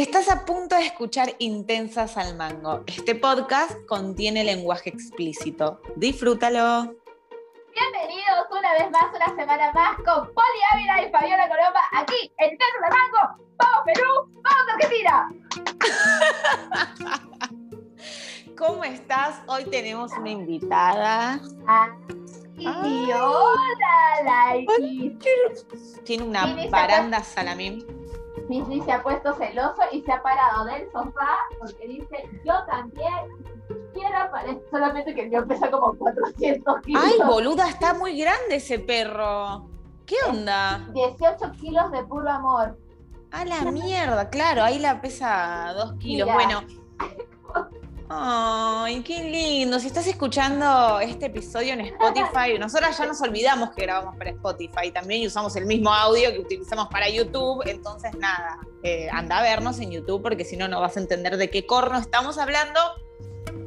Estás 0.00 0.30
a 0.30 0.46
punto 0.46 0.76
de 0.76 0.86
escuchar 0.86 1.34
Intensas 1.40 2.16
al 2.16 2.34
Mango. 2.34 2.84
Este 2.86 3.14
podcast 3.14 3.84
contiene 3.84 4.42
lenguaje 4.44 4.88
explícito. 4.88 5.82
Disfrútalo. 5.94 6.94
Bienvenidos 7.74 8.46
una 8.50 8.72
vez 8.72 8.90
más, 8.90 9.14
una 9.14 9.26
semana 9.36 9.70
más 9.74 9.96
con 9.96 10.32
Poli 10.32 10.60
Ávila 10.72 11.02
y 11.02 11.10
Fabiola 11.10 11.46
Colomba 11.50 11.82
aquí 11.92 12.32
en 12.38 12.52
Intensas 12.52 12.82
al 12.82 12.92
Mango. 12.98 13.44
¡Vamos 13.58 13.82
Perú! 13.84 14.40
¡Vamos 14.42 14.64
Argentina! 14.72 15.28
¿Cómo 18.56 18.84
estás? 18.84 19.42
Hoy 19.48 19.66
tenemos 19.66 20.12
una 20.12 20.30
invitada. 20.30 21.38
Ah, 21.66 21.94
y 22.56 22.66
hola, 22.66 24.22
like. 24.24 25.18
Tiene 26.04 26.24
una 26.24 26.56
baranda 26.70 27.22
salamín 27.22 27.99
Misli 28.50 28.82
se 28.82 28.90
ha 28.90 29.00
puesto 29.00 29.32
celoso 29.34 29.80
y 29.92 30.02
se 30.02 30.10
ha 30.10 30.20
parado 30.20 30.64
del 30.64 30.90
sofá 30.90 31.38
porque 31.60 31.86
dice, 31.86 32.28
yo 32.44 32.52
también 32.66 33.14
quiero 33.94 34.18
aparecer, 34.18 34.60
solamente 34.72 35.14
que 35.14 35.30
yo 35.30 35.46
pesa 35.46 35.70
como 35.70 35.96
400 35.96 36.80
kilos. 36.82 37.02
Ay, 37.04 37.14
boluda, 37.24 37.68
está 37.68 37.94
muy 37.94 38.18
grande 38.18 38.56
ese 38.56 38.80
perro. 38.80 39.68
¿Qué 40.04 40.16
onda? 40.28 40.84
18 40.92 41.52
kilos 41.60 41.92
de 41.92 42.02
puro 42.02 42.28
amor. 42.28 42.76
A 43.30 43.44
la 43.44 43.70
mierda, 43.70 44.28
claro, 44.28 44.64
ahí 44.64 44.80
la 44.80 45.00
pesa 45.00 45.72
2 45.76 45.92
kilos. 46.00 46.28
Bueno. 46.34 46.62
Ay, 48.12 49.04
qué 49.04 49.22
lindo. 49.22 49.78
Si 49.78 49.86
estás 49.86 50.04
escuchando 50.08 50.98
este 50.98 51.26
episodio 51.26 51.74
en 51.74 51.82
Spotify, 51.82 52.58
nosotras 52.58 52.98
ya 52.98 53.06
nos 53.06 53.20
olvidamos 53.20 53.70
que 53.70 53.82
grabamos 53.82 54.16
para 54.16 54.30
Spotify 54.30 54.90
también 54.92 55.22
y 55.22 55.28
usamos 55.28 55.54
el 55.54 55.64
mismo 55.64 55.94
audio 55.94 56.32
que 56.32 56.40
utilizamos 56.40 56.88
para 56.88 57.08
YouTube. 57.08 57.62
Entonces, 57.66 58.12
nada, 58.18 58.58
eh, 58.82 59.08
anda 59.12 59.38
a 59.38 59.42
vernos 59.42 59.78
en 59.78 59.92
YouTube 59.92 60.22
porque 60.22 60.44
si 60.44 60.56
no, 60.56 60.66
no 60.66 60.80
vas 60.80 60.96
a 60.96 61.00
entender 61.00 61.36
de 61.36 61.50
qué 61.50 61.66
corno 61.66 61.98
estamos 61.98 62.36
hablando. 62.38 62.80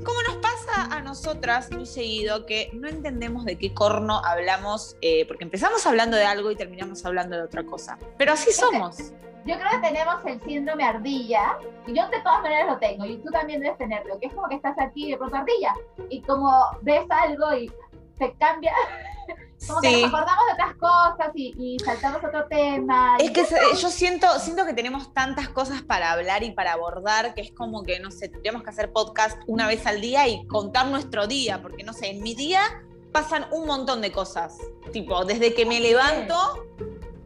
Como 0.03 0.21
nos 0.23 0.35
pasa 0.41 0.93
a 0.93 0.99
nosotras 1.01 1.71
muy 1.71 1.85
seguido 1.85 2.45
que 2.45 2.69
no 2.73 2.89
entendemos 2.89 3.45
de 3.45 3.57
qué 3.57 3.73
corno 3.73 4.21
hablamos, 4.25 4.97
eh, 4.99 5.25
porque 5.25 5.45
empezamos 5.45 5.85
hablando 5.85 6.17
de 6.17 6.25
algo 6.25 6.51
y 6.51 6.57
terminamos 6.57 7.05
hablando 7.05 7.37
de 7.37 7.43
otra 7.43 7.63
cosa. 7.63 7.97
Pero 8.17 8.33
así 8.33 8.51
somos. 8.51 9.13
Yo 9.45 9.57
creo 9.57 9.69
que 9.71 9.87
tenemos 9.87 10.15
el 10.25 10.41
síndrome 10.43 10.83
ardilla, 10.83 11.57
y 11.85 11.93
yo 11.93 12.07
de 12.07 12.21
todas 12.21 12.41
maneras 12.41 12.67
lo 12.67 12.77
tengo, 12.77 13.05
y 13.05 13.17
tú 13.17 13.29
también 13.29 13.59
debes 13.59 13.77
tenerlo, 13.77 14.17
que 14.19 14.27
es 14.27 14.33
como 14.33 14.47
que 14.47 14.55
estás 14.55 14.77
aquí 14.79 15.11
de 15.11 15.17
pronto 15.17 15.35
ardilla, 15.35 15.73
y 16.09 16.21
como 16.21 16.49
ves 16.81 17.05
algo 17.09 17.53
y 17.53 17.71
te 18.17 18.33
cambia, 18.35 18.73
como 19.67 19.81
que 19.81 20.01
nos 20.01 20.13
acordamos 20.13 20.45
de 20.47 20.53
otras 20.53 20.75
cosas 20.75 21.31
y, 21.35 21.77
saltamos 21.83 22.23
otro 22.23 22.45
tema. 22.47 23.17
Es 23.19 23.31
que 23.31 23.45
yo 23.79 23.89
siento, 23.89 24.27
siento 24.39 24.65
que 24.65 24.73
tenemos 24.73 25.13
tantas 25.13 25.49
cosas 25.49 25.81
para 25.81 26.11
hablar 26.11 26.43
y 26.43 26.51
para 26.51 26.73
abordar 26.73 27.33
que 27.33 27.41
es 27.41 27.51
como 27.51 27.83
que, 27.83 27.99
no 27.99 28.11
sé, 28.11 28.29
tendríamos 28.29 28.63
que 28.63 28.69
hacer 28.69 28.93
podcast 28.93 29.37
una 29.47 29.67
vez 29.67 29.85
al 29.87 29.99
día 29.99 30.27
y 30.27 30.45
contar 30.47 30.87
nuestro 30.87 31.27
día, 31.27 31.61
porque 31.61 31.83
no 31.83 31.91
sé, 31.91 32.07
en 32.11 32.23
mi 32.23 32.33
día 32.33 32.61
pasan 33.11 33.45
un 33.51 33.65
montón 33.65 34.01
de 34.01 34.11
cosas. 34.11 34.57
Tipo, 34.91 35.23
desde 35.23 35.53
que 35.53 35.65
me 35.65 35.79
levanto 35.79 36.35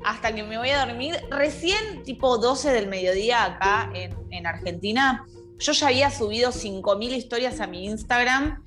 hasta 0.04 0.34
que 0.34 0.44
me 0.44 0.58
voy 0.58 0.70
a 0.70 0.86
dormir. 0.86 1.16
Recién, 1.30 2.04
tipo 2.04 2.38
12 2.38 2.72
del 2.72 2.88
mediodía 2.88 3.44
acá 3.44 3.92
en, 3.94 4.46
Argentina, 4.46 5.26
yo 5.58 5.72
ya 5.72 5.88
había 5.88 6.12
subido 6.12 6.52
5.000 6.52 7.12
historias 7.14 7.60
a 7.60 7.68
mi 7.68 7.86
Instagram 7.86 8.64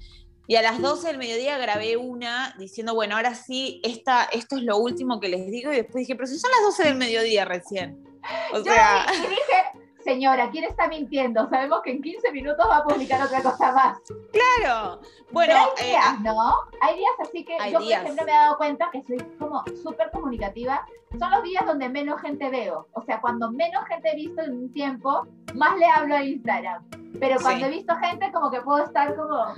y 0.47 0.56
a 0.56 0.62
las 0.62 0.81
12 0.83 1.06
del 1.06 1.19
mediodía 1.19 1.58
grabé 1.58 1.97
una 1.97 2.55
diciendo, 2.58 2.95
bueno, 2.95 3.17
ahora 3.17 3.34
sí, 3.34 3.81
esta, 3.84 4.25
esto 4.25 4.56
es 4.56 4.64
lo 4.64 4.78
último 4.78 5.20
que 5.20 5.28
les 5.28 5.47
digo. 5.51 5.73
Y 5.73 5.77
después 5.77 6.03
dije, 6.03 6.17
pero 6.17 6.27
si 6.27 6.39
son 6.39 6.51
las 6.51 6.77
12 6.77 6.84
del 6.89 6.97
mediodía 6.97 7.45
recién. 7.45 8.03
O 8.53 8.62
sea... 8.62 9.06
señora, 10.02 10.50
¿quién 10.50 10.64
está 10.64 10.88
mintiendo? 10.88 11.48
Sabemos 11.48 11.80
que 11.82 11.92
en 11.92 12.02
15 12.02 12.32
minutos 12.32 12.66
va 12.68 12.78
a 12.78 12.84
publicar 12.84 13.22
otra 13.22 13.42
cosa 13.42 13.72
más. 13.72 13.98
Claro. 14.33 15.00
Bueno, 15.30 15.55
hay 15.55 15.86
días, 15.86 16.14
eh, 16.14 16.22
¿no? 16.22 16.55
Hay 16.80 16.96
días 16.96 17.12
así 17.20 17.44
que 17.44 17.56
yo, 17.70 17.78
por 17.78 17.90
ejemplo, 17.90 18.24
me 18.24 18.33
he 18.33 18.34
dado 18.34 18.56
cuenta 18.56 18.90
que 18.92 19.02
soy 19.02 19.18
como 19.39 19.62
súper 19.83 20.10
comunicativa. 20.10 20.86
Son 21.18 21.30
los 21.30 21.42
días 21.42 21.64
donde 21.66 21.89
menos 21.89 22.20
gente 22.20 22.48
veo. 22.50 22.89
O 22.92 23.02
sea, 23.02 23.20
cuando 23.20 23.50
menos 23.50 23.84
gente 23.86 24.10
he 24.10 24.16
visto 24.16 24.42
en 24.42 24.52
un 24.52 24.72
tiempo, 24.72 25.27
más 25.55 25.77
le 25.78 25.86
hablo 25.86 26.16
a 26.16 26.22
Instagram. 26.22 26.84
Pero 27.18 27.40
cuando 27.40 27.66
he 27.66 27.70
visto 27.70 27.94
gente, 27.96 28.30
como 28.33 28.50
que 28.50 28.60
puedo 28.60 28.84
estar 28.84 29.14
como 29.16 29.55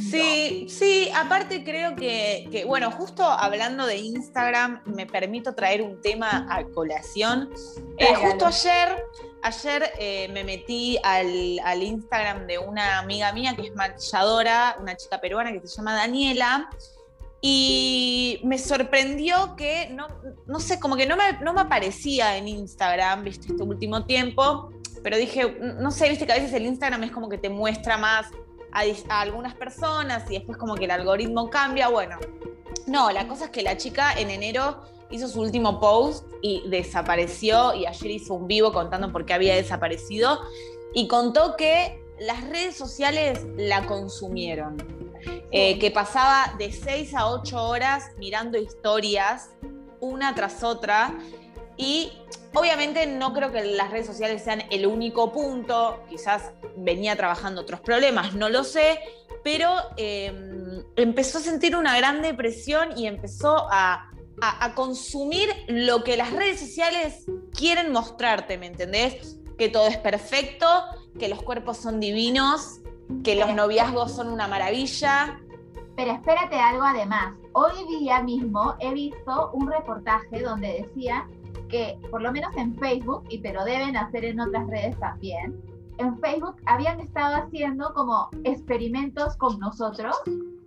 Sí, 0.00 0.66
sí, 0.68 1.10
aparte 1.14 1.64
creo 1.64 1.96
que, 1.96 2.64
bueno, 2.66 2.90
justo 2.90 3.24
hablando 3.24 3.86
de 3.86 3.96
Instagram, 3.96 4.82
me 4.84 5.06
permito 5.06 5.54
traer 5.54 5.80
un 5.80 6.00
tema 6.02 6.46
a 6.50 6.64
colación. 6.64 7.48
Eh, 7.96 8.14
justo 8.14 8.46
ayer, 8.46 9.04
ayer 9.42 9.92
eh, 9.98 10.28
me 10.32 10.44
metí 10.44 10.98
al, 11.02 11.82
Instagram 11.82 12.46
de 12.46 12.58
una 12.58 12.98
amiga 12.98 13.32
mía 13.32 13.54
que 13.54 13.68
es 13.68 13.74
maquilladora, 13.74 14.76
una 14.80 14.96
chica 14.96 15.20
peruana 15.20 15.52
que 15.52 15.66
se 15.66 15.76
llama 15.76 15.94
Daniela. 15.94 16.70
Y 17.40 18.40
me 18.42 18.58
sorprendió 18.58 19.54
que, 19.54 19.90
no, 19.90 20.08
no 20.46 20.58
sé, 20.58 20.80
como 20.80 20.96
que 20.96 21.06
no 21.06 21.16
me, 21.16 21.34
no 21.40 21.52
me 21.52 21.60
aparecía 21.60 22.36
en 22.36 22.48
Instagram, 22.48 23.22
viste, 23.22 23.52
este 23.52 23.62
último 23.62 24.04
tiempo, 24.06 24.72
pero 25.04 25.16
dije, 25.16 25.56
no 25.78 25.92
sé, 25.92 26.08
viste 26.08 26.26
que 26.26 26.32
a 26.32 26.36
veces 26.36 26.52
el 26.52 26.66
Instagram 26.66 27.04
es 27.04 27.12
como 27.12 27.28
que 27.28 27.38
te 27.38 27.48
muestra 27.48 27.96
más 27.96 28.26
a, 28.72 29.20
algunas 29.20 29.54
personas 29.54 30.24
y 30.30 30.34
después 30.34 30.58
como 30.58 30.74
que 30.74 30.84
el 30.84 30.90
algoritmo 30.90 31.48
cambia. 31.50 31.88
Bueno, 31.88 32.18
no, 32.86 33.10
la 33.10 33.26
cosa 33.28 33.46
es 33.46 33.50
que 33.50 33.62
la 33.62 33.76
chica 33.76 34.12
en 34.18 34.30
enero 34.30 34.82
hizo 35.10 35.28
su 35.28 35.40
último 35.40 35.80
post 35.80 36.26
y 36.42 36.68
desapareció 36.68 37.74
y 37.74 37.86
ayer 37.86 38.10
hizo 38.10 38.34
un 38.34 38.46
vivo 38.46 38.72
contando 38.72 39.10
por 39.12 39.24
qué 39.24 39.34
había 39.34 39.54
desaparecido 39.54 40.40
y 40.94 41.08
contó 41.08 41.56
que 41.56 42.02
las 42.18 42.48
redes 42.48 42.76
sociales 42.76 43.46
la 43.56 43.86
consumieron, 43.86 44.76
eh, 45.50 45.78
que 45.78 45.90
pasaba 45.90 46.54
de 46.58 46.72
6 46.72 47.14
a 47.14 47.30
8 47.30 47.62
horas 47.62 48.10
mirando 48.18 48.58
historias 48.58 49.50
una 50.00 50.34
tras 50.34 50.62
otra 50.62 51.16
y 51.76 52.12
obviamente 52.54 53.06
no 53.06 53.32
creo 53.32 53.52
que 53.52 53.64
las 53.64 53.90
redes 53.90 54.06
sociales 54.06 54.42
sean 54.42 54.64
el 54.70 54.86
único 54.86 55.32
punto, 55.32 56.02
quizás 56.08 56.52
venía 56.76 57.14
trabajando 57.16 57.60
otros 57.60 57.80
problemas, 57.80 58.34
no 58.34 58.48
lo 58.48 58.64
sé, 58.64 58.98
pero 59.44 59.70
em, 59.96 60.84
empezó 60.96 61.38
a 61.38 61.40
sentir 61.40 61.76
una 61.76 61.96
gran 61.96 62.20
depresión 62.20 62.98
y 62.98 63.06
empezó 63.06 63.68
a, 63.70 64.10
consumir 64.74 65.48
lo 65.68 66.04
que 66.04 66.16
las 66.16 66.32
redes 66.32 66.60
sociales 66.60 67.26
quieren 67.52 67.92
mostrarte, 67.92 68.58
¿me 68.58 68.66
entendés? 68.66 69.38
Que 69.56 69.68
todo 69.68 69.88
es 69.88 69.96
perfecto, 69.96 70.66
que 71.18 71.28
los 71.28 71.42
cuerpos 71.42 71.78
son 71.78 72.00
divinos, 72.00 72.80
que 73.24 73.34
los 73.34 73.54
noviazgos 73.54 74.12
son 74.12 74.28
una 74.28 74.46
maravilla. 74.46 75.40
Pero 75.96 76.12
espérate 76.12 76.56
algo 76.56 76.84
además. 76.84 77.34
Hoy 77.52 77.72
día 77.98 78.22
mismo 78.22 78.76
he 78.78 78.92
visto 78.94 79.50
un 79.52 79.70
reportaje 79.70 80.42
donde 80.42 80.86
decía 80.86 81.26
que 81.68 81.98
por 82.10 82.22
lo 82.22 82.32
menos 82.32 82.56
en 82.56 82.76
Facebook, 82.76 83.24
y 83.28 83.40
te 83.40 83.52
lo 83.52 83.64
deben 83.64 83.96
hacer 83.96 84.24
en 84.24 84.40
otras 84.40 84.66
redes 84.68 84.98
también, 84.98 85.60
en 85.98 86.18
Facebook 86.20 86.56
habían 86.66 87.00
estado 87.00 87.36
haciendo 87.36 87.92
como 87.94 88.30
experimentos 88.44 89.36
con 89.36 89.58
nosotros. 89.58 90.16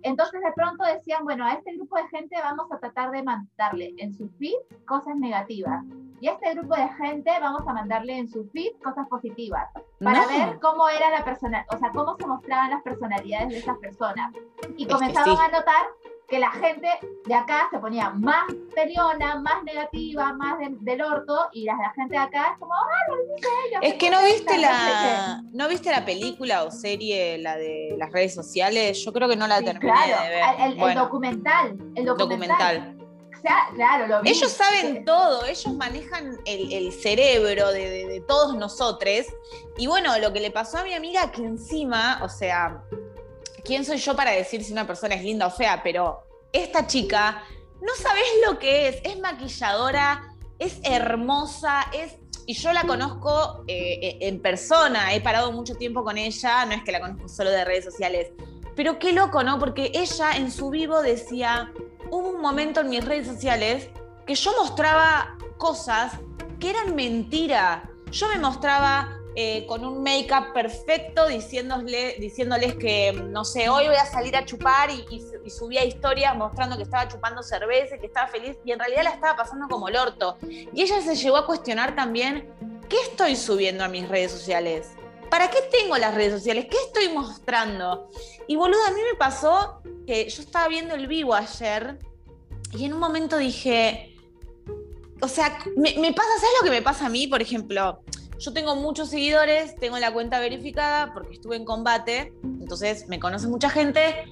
Entonces 0.02 0.40
de 0.40 0.52
pronto 0.52 0.84
decían, 0.84 1.24
bueno, 1.24 1.46
a 1.46 1.54
este 1.54 1.74
grupo 1.74 1.96
de 1.96 2.08
gente 2.08 2.36
vamos 2.42 2.70
a 2.70 2.78
tratar 2.78 3.10
de 3.10 3.22
mandarle 3.22 3.94
en 3.98 4.12
su 4.14 4.28
feed 4.38 4.56
cosas 4.86 5.16
negativas. 5.16 5.84
Y 6.20 6.28
a 6.28 6.32
este 6.32 6.54
grupo 6.54 6.76
de 6.76 6.88
gente 6.88 7.30
vamos 7.40 7.66
a 7.66 7.72
mandarle 7.72 8.18
en 8.18 8.28
su 8.28 8.48
feed 8.50 8.72
cosas 8.82 9.08
positivas. 9.08 9.68
Para 10.00 10.26
ver 10.26 10.60
cómo 10.60 10.88
era 10.88 11.10
la 11.10 11.24
persona, 11.24 11.66
o 11.72 11.78
sea, 11.78 11.90
cómo 11.90 12.16
se 12.16 12.26
mostraban 12.26 12.70
las 12.70 12.82
personalidades 12.82 13.48
de 13.48 13.58
esas 13.58 13.78
personas. 13.78 14.32
Y 14.76 14.86
comenzaban 14.86 15.38
a 15.38 15.48
notar 15.48 15.86
que 16.32 16.38
la 16.38 16.50
gente 16.50 16.88
de 17.26 17.34
acá 17.34 17.68
se 17.70 17.78
ponía 17.78 18.08
más 18.08 18.46
periona, 18.74 19.38
más 19.40 19.62
negativa, 19.64 20.32
más 20.32 20.56
del 20.80 21.02
orto, 21.02 21.38
y 21.52 21.64
la, 21.64 21.76
gente 21.94 22.14
de 22.14 22.22
acá 22.22 22.52
es 22.52 22.58
como, 22.58 22.72
ah, 22.72 23.10
lo 23.10 23.34
dice 23.34 23.48
ella. 23.68 23.80
Es 23.82 23.94
que 23.96 24.10
no 24.10 24.24
viste 24.24 24.56
la, 24.56 25.42
no 25.52 25.68
viste 25.68 25.90
la 25.90 26.06
película 26.06 26.64
o 26.64 26.70
serie, 26.70 27.36
la 27.36 27.58
de 27.58 27.96
las 27.98 28.10
redes 28.10 28.34
sociales, 28.34 29.04
yo 29.04 29.12
creo 29.12 29.28
que 29.28 29.36
no 29.36 29.46
la 29.46 29.60
terminé 29.60 29.92
de 29.92 30.30
ver. 30.30 30.88
El, 30.88 30.94
documental, 30.94 31.76
el 31.96 32.06
documental. 32.06 32.96
claro, 33.74 34.06
lo 34.06 34.20
ellos 34.24 34.52
saben 34.52 35.04
todo, 35.04 35.44
ellos 35.44 35.74
manejan 35.74 36.38
el, 36.46 36.92
cerebro 36.94 37.72
de, 37.72 38.06
de 38.06 38.20
todos 38.22 38.56
nosotros. 38.56 39.26
Y 39.76 39.86
bueno, 39.86 40.18
lo 40.18 40.32
que 40.32 40.40
le 40.40 40.50
pasó 40.50 40.78
a 40.78 40.82
mi 40.82 40.94
amiga, 40.94 41.30
que 41.30 41.42
encima, 41.42 42.20
o 42.22 42.28
sea, 42.30 42.82
¿quién 43.64 43.84
soy 43.84 43.98
yo 43.98 44.16
para 44.16 44.32
decir 44.32 44.64
si 44.64 44.72
una 44.72 44.86
persona 44.86 45.14
es 45.14 45.22
linda 45.22 45.46
o 45.46 45.50
fea? 45.50 45.82
Pero 45.82 46.22
esta 46.52 46.86
chica, 46.86 47.44
no 47.80 47.94
sabes 48.00 48.24
lo 48.46 48.58
que 48.58 48.88
es, 48.88 49.00
es 49.04 49.18
maquilladora, 49.18 50.34
es 50.58 50.78
hermosa, 50.84 51.86
es... 51.92 52.16
Y 52.44 52.54
yo 52.54 52.72
la 52.72 52.82
conozco 52.84 53.64
eh, 53.68 54.00
eh, 54.02 54.18
en 54.22 54.42
persona, 54.42 55.14
he 55.14 55.20
parado 55.20 55.52
mucho 55.52 55.76
tiempo 55.76 56.02
con 56.02 56.18
ella, 56.18 56.66
no 56.66 56.72
es 56.72 56.82
que 56.82 56.90
la 56.90 57.00
conozco 57.00 57.28
solo 57.28 57.50
de 57.50 57.64
redes 57.64 57.84
sociales, 57.84 58.32
pero 58.74 58.98
qué 58.98 59.12
loco, 59.12 59.44
¿no? 59.44 59.60
Porque 59.60 59.92
ella 59.94 60.32
en 60.32 60.50
su 60.50 60.70
vivo 60.70 61.02
decía, 61.02 61.72
hubo 62.10 62.30
un 62.30 62.40
momento 62.40 62.80
en 62.80 62.88
mis 62.88 63.04
redes 63.04 63.28
sociales 63.28 63.90
que 64.26 64.34
yo 64.34 64.52
mostraba 64.58 65.36
cosas 65.56 66.14
que 66.58 66.70
eran 66.70 66.96
mentira, 66.96 67.88
yo 68.10 68.28
me 68.28 68.38
mostraba 68.38 69.21
eh, 69.34 69.64
con 69.66 69.82
un 69.84 70.02
make-up 70.02 70.52
perfecto, 70.52 71.26
diciéndole, 71.26 72.16
diciéndoles 72.18 72.74
que, 72.74 73.12
no 73.12 73.46
sé, 73.46 73.70
hoy 73.70 73.86
voy 73.86 73.96
a 73.96 74.04
salir 74.04 74.36
a 74.36 74.44
chupar 74.44 74.90
y, 74.90 75.22
subía 75.50 75.84
historias 75.84 76.36
mostrando 76.36 76.76
que 76.76 76.82
estaba 76.82 77.08
chupando 77.08 77.42
cerveza, 77.42 77.96
que 77.98 78.06
estaba 78.06 78.28
feliz, 78.28 78.56
y 78.64 78.72
en 78.72 78.78
realidad 78.78 79.04
la 79.04 79.10
estaba 79.10 79.36
pasando 79.36 79.68
como 79.68 79.88
el 79.88 79.96
orto. 79.96 80.36
Y 80.42 80.82
ella 80.82 81.00
se 81.00 81.16
llegó 81.16 81.36
a 81.38 81.46
cuestionar 81.46 81.94
también, 81.94 82.52
¿qué 82.88 83.00
estoy 83.00 83.36
subiendo 83.36 83.84
a 83.84 83.88
mis 83.88 84.06
redes 84.06 84.32
sociales? 84.32 84.90
¿Para 85.30 85.48
qué 85.48 85.62
tengo 85.62 85.96
las 85.96 86.14
redes 86.14 86.34
sociales? 86.34 86.66
¿Qué 86.70 86.76
estoy 86.76 87.08
mostrando? 87.08 88.10
Y 88.46 88.56
boludo, 88.56 88.84
a 88.86 88.90
mí 88.90 89.00
me 89.10 89.16
pasó 89.16 89.80
que 90.06 90.28
yo 90.28 90.42
estaba 90.42 90.68
viendo 90.68 90.94
el 90.94 91.06
vivo 91.06 91.34
ayer 91.34 91.98
y 92.72 92.84
en 92.84 92.92
un 92.92 93.00
momento 93.00 93.38
dije, 93.38 94.14
o 95.22 95.28
sea, 95.28 95.58
me, 95.76 95.94
me 95.98 96.12
pasa, 96.12 96.28
¿sabes 96.36 96.54
lo 96.60 96.64
que 96.64 96.70
me 96.70 96.82
pasa 96.82 97.06
a 97.06 97.08
mí? 97.08 97.26
Por 97.26 97.40
ejemplo, 97.40 98.02
yo 98.42 98.52
tengo 98.52 98.74
muchos 98.74 99.08
seguidores, 99.08 99.76
tengo 99.76 99.98
la 99.98 100.12
cuenta 100.12 100.40
verificada 100.40 101.12
porque 101.14 101.34
estuve 101.34 101.54
en 101.54 101.64
combate, 101.64 102.32
entonces 102.42 103.08
me 103.08 103.20
conoce 103.20 103.46
mucha 103.46 103.70
gente, 103.70 104.24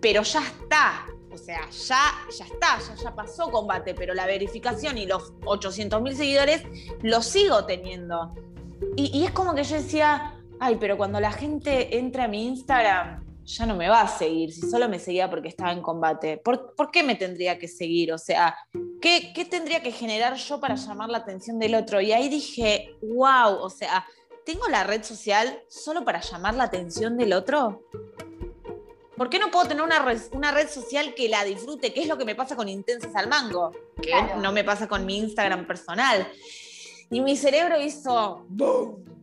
pero 0.00 0.22
ya 0.22 0.40
está. 0.40 1.06
O 1.30 1.36
sea, 1.36 1.68
ya, 1.68 2.12
ya 2.38 2.44
está, 2.46 2.78
ya, 2.78 2.94
ya 2.94 3.14
pasó 3.14 3.50
combate, 3.50 3.94
pero 3.94 4.14
la 4.14 4.24
verificación 4.24 4.96
y 4.96 5.04
los 5.04 5.34
800 5.44 6.00
mil 6.00 6.16
seguidores 6.16 6.62
los 7.02 7.26
sigo 7.26 7.66
teniendo. 7.66 8.32
Y, 8.96 9.10
y 9.18 9.24
es 9.24 9.32
como 9.32 9.54
que 9.54 9.64
yo 9.64 9.76
decía, 9.76 10.40
ay, 10.60 10.76
pero 10.80 10.96
cuando 10.96 11.20
la 11.20 11.32
gente 11.32 11.98
entra 11.98 12.24
a 12.24 12.28
mi 12.28 12.46
Instagram, 12.46 13.23
ya 13.44 13.66
no 13.66 13.76
me 13.76 13.88
va 13.88 14.02
a 14.02 14.08
seguir, 14.08 14.52
si 14.52 14.62
solo 14.62 14.88
me 14.88 14.98
seguía 14.98 15.28
porque 15.28 15.48
estaba 15.48 15.72
en 15.72 15.82
combate. 15.82 16.38
¿Por, 16.38 16.90
qué 16.90 17.02
me 17.02 17.14
tendría 17.14 17.58
que 17.58 17.68
seguir? 17.68 18.12
O 18.12 18.18
sea, 18.18 18.56
¿qué, 19.00 19.32
¿qué, 19.34 19.44
tendría 19.44 19.82
que 19.82 19.92
generar 19.92 20.34
yo 20.36 20.60
para 20.60 20.74
llamar 20.76 21.10
la 21.10 21.18
atención 21.18 21.58
del 21.58 21.74
otro? 21.74 22.00
Y 22.00 22.12
ahí 22.12 22.28
dije, 22.28 22.96
wow, 23.02 23.56
o 23.60 23.70
sea, 23.70 24.06
¿tengo 24.44 24.68
la 24.68 24.84
red 24.84 25.02
social 25.02 25.62
solo 25.68 26.04
para 26.04 26.20
llamar 26.20 26.54
la 26.54 26.64
atención 26.64 27.16
del 27.16 27.32
otro? 27.32 27.82
¿Por 29.16 29.30
qué 29.30 29.38
no 29.38 29.50
puedo 29.50 29.68
tener 29.68 29.84
una 29.84 30.00
red, 30.00 30.20
una 30.32 30.50
red 30.50 30.68
social 30.68 31.14
que 31.14 31.28
la 31.28 31.44
disfrute? 31.44 31.92
¿Qué 31.92 32.02
es 32.02 32.08
lo 32.08 32.18
que 32.18 32.24
me 32.24 32.34
pasa 32.34 32.56
con 32.56 32.68
Intensas 32.68 33.14
al 33.14 33.28
Mango? 33.28 33.70
Que 34.02 34.12
no 34.40 34.50
me 34.52 34.64
pasa 34.64 34.88
con 34.88 35.06
mi 35.06 35.18
Instagram 35.18 35.66
personal. 35.66 36.26
Y 37.10 37.20
mi 37.20 37.36
cerebro 37.36 37.80
hizo 37.80 38.44
¡boom! 38.48 39.13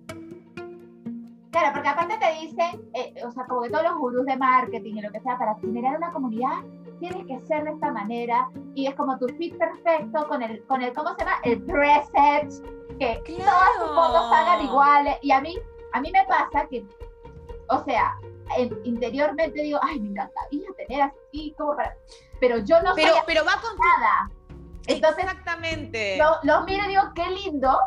Claro, 1.51 1.73
porque 1.73 1.89
aparte 1.89 2.17
te 2.17 2.31
dicen, 2.41 2.89
eh, 2.93 3.13
o 3.25 3.31
sea, 3.31 3.45
como 3.45 3.63
que 3.63 3.69
todos 3.69 3.83
los 3.83 3.97
gurús 3.97 4.25
de 4.25 4.37
marketing 4.37 4.95
y 4.95 5.01
lo 5.01 5.11
que 5.11 5.19
sea, 5.19 5.37
para 5.37 5.55
generar 5.55 5.97
una 5.97 6.11
comunidad 6.13 6.63
tienes 6.99 7.25
que 7.25 7.45
ser 7.45 7.65
de 7.65 7.71
esta 7.71 7.91
manera 7.91 8.49
y 8.73 8.87
es 8.87 8.95
como 8.95 9.17
tu 9.17 9.27
fit 9.37 9.57
perfecto 9.57 10.27
con 10.29 10.41
el, 10.41 10.63
con 10.67 10.81
el 10.81 10.93
¿cómo 10.93 11.09
se 11.15 11.25
llama? 11.25 11.37
El 11.43 11.61
preset, 11.63 12.49
que 12.99 13.21
todas 13.25 13.69
tus 13.79 13.87
fotos 13.87 14.31
hagan 14.31 14.63
iguales. 14.63 15.17
Y 15.21 15.31
a 15.31 15.41
mí, 15.41 15.57
a 15.91 15.99
mí 15.99 16.09
me 16.13 16.23
pasa 16.25 16.67
que, 16.69 16.85
o 17.67 17.83
sea, 17.83 18.15
interiormente 18.85 19.61
digo, 19.61 19.79
ay, 19.81 19.99
me 19.99 20.09
encantaría 20.09 20.69
tener 20.77 21.01
así, 21.01 21.53
como 21.57 21.75
para... 21.75 21.93
Pero 22.39 22.59
yo 22.59 22.81
no 22.81 22.93
pero, 22.95 23.13
pero 23.25 23.43
va 23.43 23.59
con 23.61 23.75
nada. 23.77 24.31
Entonces, 24.87 25.25
Exactamente. 25.25 26.17
Los 26.17 26.43
lo 26.43 26.63
miro 26.63 26.85
y 26.85 26.89
digo, 26.89 27.03
qué 27.13 27.29
lindo, 27.29 27.77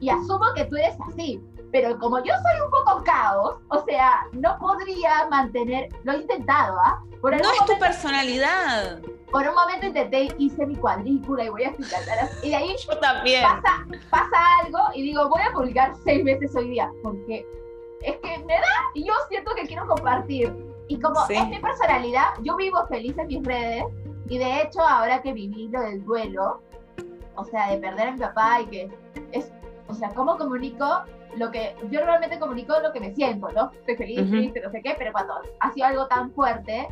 y 0.00 0.08
asumo 0.08 0.46
que 0.54 0.64
tú 0.64 0.76
eres 0.76 0.96
así 1.08 1.40
pero 1.72 1.98
como 1.98 2.18
yo 2.18 2.32
soy 2.34 2.60
un 2.64 2.70
poco 2.70 3.04
caos, 3.04 3.56
o 3.68 3.84
sea, 3.84 4.26
no 4.32 4.58
podría 4.58 5.28
mantener, 5.30 5.88
lo 6.04 6.12
he 6.12 6.16
intentado, 6.18 6.78
¿ah? 6.80 7.02
no 7.22 7.30
es 7.30 7.64
tu 7.66 7.78
personalidad. 7.78 9.00
Por 9.30 9.46
un 9.46 9.54
momento 9.54 9.86
intenté, 9.86 10.28
hice 10.38 10.66
mi 10.66 10.74
cuadrícula 10.74 11.44
y 11.44 11.48
voy 11.50 11.64
a 11.64 11.68
explicar. 11.68 12.00
Y 12.42 12.50
de 12.50 12.56
ahí 12.56 12.74
yo 12.84 12.98
también. 12.98 13.42
Pasa, 13.42 13.86
pasa 14.10 14.36
algo 14.64 14.78
y 14.94 15.02
digo, 15.02 15.28
voy 15.28 15.42
a 15.42 15.52
publicar 15.52 15.92
seis 16.04 16.24
veces 16.24 16.54
hoy 16.56 16.70
día, 16.70 16.90
porque 17.02 17.46
es 18.02 18.16
que 18.16 18.38
me 18.44 18.54
da 18.54 18.90
y 18.94 19.06
yo 19.06 19.12
siento 19.28 19.54
que 19.54 19.66
quiero 19.66 19.86
compartir. 19.86 20.52
Y 20.88 20.98
como 20.98 21.20
es 21.28 21.48
mi 21.48 21.60
personalidad, 21.60 22.30
yo 22.42 22.56
vivo 22.56 22.84
feliz 22.88 23.16
en 23.16 23.28
mis 23.28 23.44
redes 23.44 23.84
y 24.28 24.38
de 24.38 24.62
hecho 24.62 24.80
ahora 24.80 25.22
que 25.22 25.32
viví 25.32 25.68
lo 25.68 25.80
del 25.82 26.04
duelo, 26.04 26.62
o 27.36 27.44
sea, 27.44 27.70
de 27.70 27.78
perder 27.78 28.08
a 28.08 28.12
mi 28.12 28.18
papá 28.18 28.60
y 28.62 28.66
que 28.66 28.90
es, 29.30 29.52
o 29.86 29.94
sea, 29.94 30.08
¿cómo 30.10 30.36
comunico? 30.36 31.04
Lo 31.36 31.50
que 31.50 31.74
yo 31.90 32.00
realmente 32.00 32.38
comunico 32.38 32.74
lo 32.80 32.92
que 32.92 33.00
me 33.00 33.14
siento, 33.14 33.50
¿no? 33.52 33.70
Estoy 33.72 33.96
feliz, 33.96 34.30
triste, 34.30 34.60
no 34.60 34.70
sé 34.70 34.82
qué, 34.82 34.94
pero 34.98 35.12
cuando 35.12 35.34
ha 35.60 35.72
sido 35.72 35.86
algo 35.86 36.06
tan 36.08 36.32
fuerte, 36.32 36.88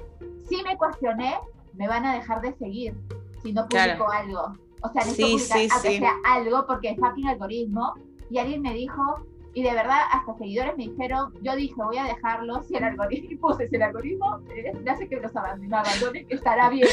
sí 0.48 0.62
me 0.64 0.76
cuestioné, 0.76 1.38
me 1.74 1.88
van 1.88 2.04
a 2.04 2.14
dejar 2.14 2.40
de 2.40 2.52
seguir 2.54 2.94
si 3.42 3.52
no 3.52 3.66
publico 3.68 4.10
algo. 4.10 4.54
O 4.82 4.88
sea, 4.90 5.04
necesito 5.04 5.38
sí, 5.38 5.52
publicar, 5.52 5.80
sí, 5.80 5.98
sea 5.98 6.12
algo 6.24 6.66
porque 6.66 6.90
es 6.90 6.98
fucking 6.98 7.28
algoritmo. 7.28 7.94
Y 8.30 8.38
alguien 8.38 8.62
me 8.62 8.74
dijo, 8.74 9.24
y 9.54 9.62
de 9.62 9.72
verdad, 9.72 10.02
hasta 10.12 10.36
seguidores 10.36 10.76
me 10.76 10.84
dijeron, 10.84 11.32
yo 11.42 11.56
dije, 11.56 11.74
voy 11.76 11.96
a 11.96 12.04
dejarlo 12.04 12.62
si 12.62 12.76
el 12.76 12.84
algoritmo, 12.84 13.56
si 13.58 13.74
el 13.74 13.82
algoritmo 13.82 14.40
eh, 14.54 14.72
hace 14.88 15.08
que 15.08 15.16
los 15.16 15.34
abandone, 15.34 16.26
estará 16.28 16.68
bien. 16.68 16.88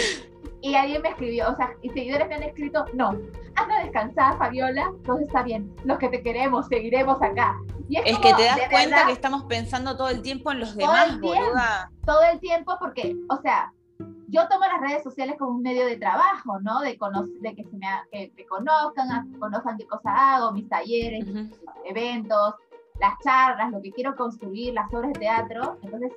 Y 0.65 0.73
alguien 0.73 1.03
me 1.03 1.09
escribió, 1.09 1.51
o 1.51 1.55
sea, 1.55 1.75
y 1.83 1.89
seguidores 1.91 2.27
me 2.27 2.33
han 2.33 2.41
escrito, 2.41 2.85
no, 2.95 3.09
anda 3.53 3.77
a 3.77 3.83
descansar, 3.83 4.35
Fabiola, 4.39 4.91
todo 5.05 5.19
está 5.19 5.43
bien, 5.43 5.71
los 5.83 5.99
que 5.99 6.09
te 6.09 6.23
queremos, 6.23 6.65
seguiremos 6.65 7.21
acá. 7.21 7.55
Y 7.87 7.97
es, 7.97 8.17
que 8.17 8.33
te 8.33 8.45
das 8.45 8.59
cuenta 8.71 9.05
que 9.05 9.11
estamos 9.11 9.43
pensando 9.43 9.95
todo 9.95 10.09
el 10.09 10.23
tiempo 10.23 10.51
en 10.51 10.61
los 10.61 10.75
demás, 10.75 11.19
boluda. 11.21 11.91
Todo 12.03 12.19
el 12.33 12.39
tiempo, 12.39 12.77
porque, 12.79 13.15
o 13.29 13.39
sea, 13.43 13.71
yo 14.27 14.47
tomo 14.47 14.65
las 14.65 14.81
redes 14.81 15.03
sociales 15.03 15.35
como 15.37 15.51
un 15.51 15.61
medio 15.61 15.85
de 15.85 15.97
trabajo, 15.97 16.59
¿no? 16.61 16.79
De, 16.79 16.97
de 17.41 17.55
que, 17.55 17.63
se 17.63 17.77
me, 17.77 17.87
que 18.11 18.33
me 18.35 18.45
conozcan, 18.47 19.37
conozcan 19.37 19.77
qué 19.77 19.85
cosas 19.85 20.13
hago, 20.17 20.51
mis 20.51 20.67
talleres, 20.67 21.27
eventos, 21.85 22.55
las 22.99 23.13
charlas, 23.23 23.71
lo 23.71 23.83
que 23.83 23.91
quiero 23.91 24.15
construir, 24.15 24.73
las 24.73 24.91
obras 24.91 25.13
de 25.13 25.19
teatro. 25.19 25.77
Entonces, 25.83 26.11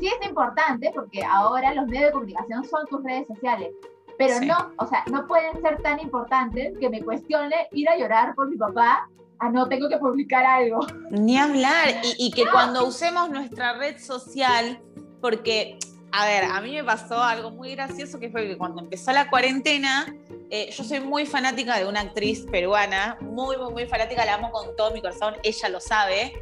sí 0.00 0.08
es 0.08 0.28
importante 0.28 0.90
porque 0.94 1.22
ahora 1.22 1.74
los 1.74 1.86
medios 1.86 2.06
de 2.06 2.12
comunicación 2.12 2.64
son 2.64 2.86
tus 2.86 3.02
redes 3.04 3.26
sociales, 3.28 3.70
pero 4.18 4.40
no, 4.40 4.72
o 4.78 4.86
sea, 4.86 5.04
no 5.10 5.26
pueden 5.26 5.60
ser 5.62 5.80
tan 5.82 6.00
importantes 6.00 6.76
que 6.78 6.90
me 6.90 7.02
cuestione 7.02 7.68
ir 7.72 7.88
a 7.88 7.96
llorar 7.96 8.34
por 8.34 8.48
mi 8.48 8.56
papá. 8.56 9.08
Ah, 9.38 9.48
no, 9.48 9.66
tengo 9.68 9.88
que 9.88 9.96
publicar 9.96 10.44
algo. 10.44 10.80
Ni 11.10 11.38
hablar. 11.38 11.88
Y, 12.02 12.26
y 12.26 12.30
que 12.30 12.44
cuando 12.50 12.86
usemos 12.86 13.30
nuestra 13.30 13.78
red 13.78 13.98
social, 13.98 14.82
porque 15.22 15.78
a 16.12 16.26
ver, 16.26 16.44
a 16.44 16.60
mí 16.60 16.72
me 16.72 16.84
pasó 16.84 17.22
algo 17.22 17.50
muy 17.50 17.74
gracioso 17.74 18.18
que 18.18 18.30
fue 18.30 18.46
que 18.46 18.58
cuando 18.58 18.82
empezó 18.82 19.12
la 19.12 19.30
cuarentena, 19.30 20.12
eh, 20.50 20.70
yo 20.72 20.82
soy 20.82 21.00
muy 21.00 21.26
fanática 21.26 21.78
de 21.78 21.86
una 21.86 22.00
actriz 22.00 22.46
peruana, 22.50 23.16
muy, 23.20 23.56
muy, 23.56 23.72
muy 23.72 23.86
fanática, 23.86 24.24
la 24.24 24.34
amo 24.34 24.50
con 24.50 24.74
todo 24.76 24.90
mi 24.90 25.00
corazón, 25.00 25.34
ella 25.42 25.68
lo 25.68 25.80
sabe. 25.80 26.32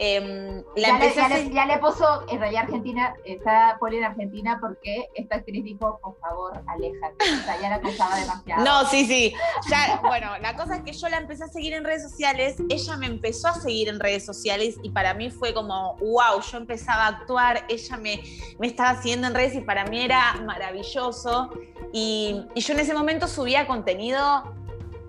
Em, 0.00 0.62
ya, 0.76 0.96
le, 0.96 1.50
ya, 1.50 1.66
le, 1.66 1.78
puso 1.78 2.24
en 2.28 2.38
realidad 2.38 2.62
Argentina, 2.64 3.16
está 3.24 3.76
Poli 3.80 3.96
en 3.96 4.04
Argentina 4.04 4.58
porque 4.60 5.08
esta 5.16 5.36
actriz 5.36 5.64
dijo, 5.64 5.98
por 6.00 6.16
favor, 6.20 6.52
aléjate. 6.68 7.16
O 7.24 7.44
sea, 7.44 7.60
ya 7.60 7.70
la 7.70 7.80
pensaba 7.80 8.14
demasiado. 8.14 8.64
No, 8.64 8.88
sí, 8.88 9.06
sí. 9.06 9.34
Ya, 9.68 10.00
bueno, 10.04 10.38
la 10.38 10.54
cosa 10.54 10.76
es 10.76 10.82
que 10.82 10.92
yo 10.92 11.08
la 11.08 11.16
empecé 11.16 11.42
a 11.42 11.48
seguir 11.48 11.72
en 11.72 11.82
redes 11.82 12.04
sociales, 12.04 12.58
ella 12.68 12.96
me 12.96 13.06
empezó 13.06 13.48
a 13.48 13.54
seguir 13.54 13.88
en 13.88 13.98
redes 13.98 14.24
sociales 14.24 14.76
y 14.84 14.90
para 14.90 15.14
mí 15.14 15.30
fue 15.30 15.52
como, 15.52 15.96
wow, 15.96 16.40
yo 16.48 16.58
empezaba 16.58 17.06
a 17.06 17.08
actuar, 17.08 17.64
ella 17.68 17.96
me, 17.96 18.22
me 18.60 18.68
estaba 18.68 19.02
siguiendo 19.02 19.26
en 19.26 19.34
redes 19.34 19.56
y 19.56 19.62
para 19.62 19.84
mí 19.84 20.00
era 20.00 20.34
maravilloso. 20.44 21.50
Y, 21.92 22.46
y 22.54 22.60
yo 22.60 22.72
en 22.74 22.80
ese 22.80 22.94
momento 22.94 23.26
subía 23.26 23.66
contenido 23.66 24.54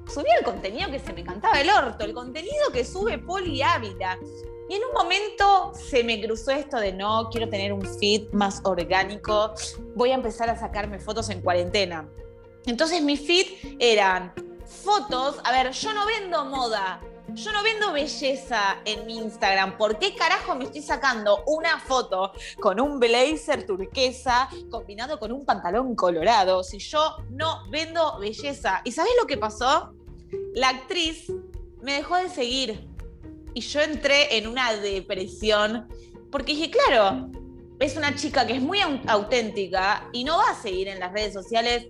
subía 0.08 0.34
el 0.40 0.44
contenido 0.44 0.90
que 0.90 0.98
se 0.98 1.14
me 1.14 1.24
cantaba 1.24 1.62
el 1.62 1.70
orto, 1.70 2.04
el 2.04 2.16
contenido 2.16 2.72
que 2.74 2.84
sube 2.84 3.20
Poli 3.20 3.62
Ávila. 3.62 4.18
Y 4.70 4.76
en 4.76 4.84
un 4.86 4.94
momento 4.94 5.74
se 5.74 6.04
me 6.04 6.22
cruzó 6.22 6.52
esto 6.52 6.78
de 6.78 6.94
no, 6.94 7.30
quiero 7.32 7.50
tener 7.50 7.74
un 7.74 7.82
feed 7.82 8.32
más 8.34 8.62
orgánico, 8.64 9.56
voy 9.96 10.12
a 10.12 10.14
empezar 10.14 10.48
a 10.48 10.56
sacarme 10.56 11.00
fotos 11.00 11.32
en 11.32 11.42
cuarentena. 11.42 12.08
Entonces 12.68 13.02
mi 13.02 13.18
feed 13.18 13.78
eran 13.80 14.32
fotos, 14.68 15.38
a 15.44 15.52
ver, 15.52 15.72
yo 15.72 15.92
no 15.92 16.06
vendo 16.06 16.46
moda, 16.46 17.02
yo 17.34 17.52
no 17.52 17.64
vendo 17.64 17.92
belleza 17.92 18.78
en 18.86 19.08
mi 19.08 19.18
Instagram. 19.18 19.76
¿Por 19.76 19.98
qué 19.98 20.14
carajo 20.14 20.54
me 20.54 20.66
estoy 20.66 20.84
sacando 20.84 21.44
una 21.48 21.80
foto 21.80 22.32
con 22.60 22.80
un 22.80 23.00
blazer 23.00 23.66
turquesa 23.66 24.50
combinado 24.70 25.18
con 25.18 25.32
un 25.32 25.46
pantalón 25.46 25.96
colorado 25.96 26.64
si 26.64 26.78
yo 26.78 27.18
no 27.32 27.68
vendo 27.72 28.20
belleza? 28.20 28.82
¿Y 28.84 28.92
sabes 28.92 29.14
lo 29.20 29.26
que 29.26 29.38
pasó? 29.38 29.96
La 30.54 30.70
actriz 30.70 31.32
me 31.82 31.94
dejó 31.94 32.18
de 32.18 32.30
seguir 32.30 32.88
y 33.54 33.62
yo 33.62 33.82
entré 33.82 34.38
en 34.38 34.48
una 34.48 34.74
depresión 34.74 35.88
porque 36.32 36.54
dije, 36.54 36.72
claro, 36.72 37.30
es 37.80 37.96
una 37.96 38.16
chica 38.16 38.46
que 38.46 38.56
es 38.56 38.62
muy 38.62 38.80
auténtica 39.08 40.10
y 40.12 40.24
no 40.24 40.38
va 40.38 40.52
a 40.52 40.62
seguir 40.62 40.88
en 40.88 41.00
las 41.00 41.12
redes 41.12 41.34
sociales 41.34 41.88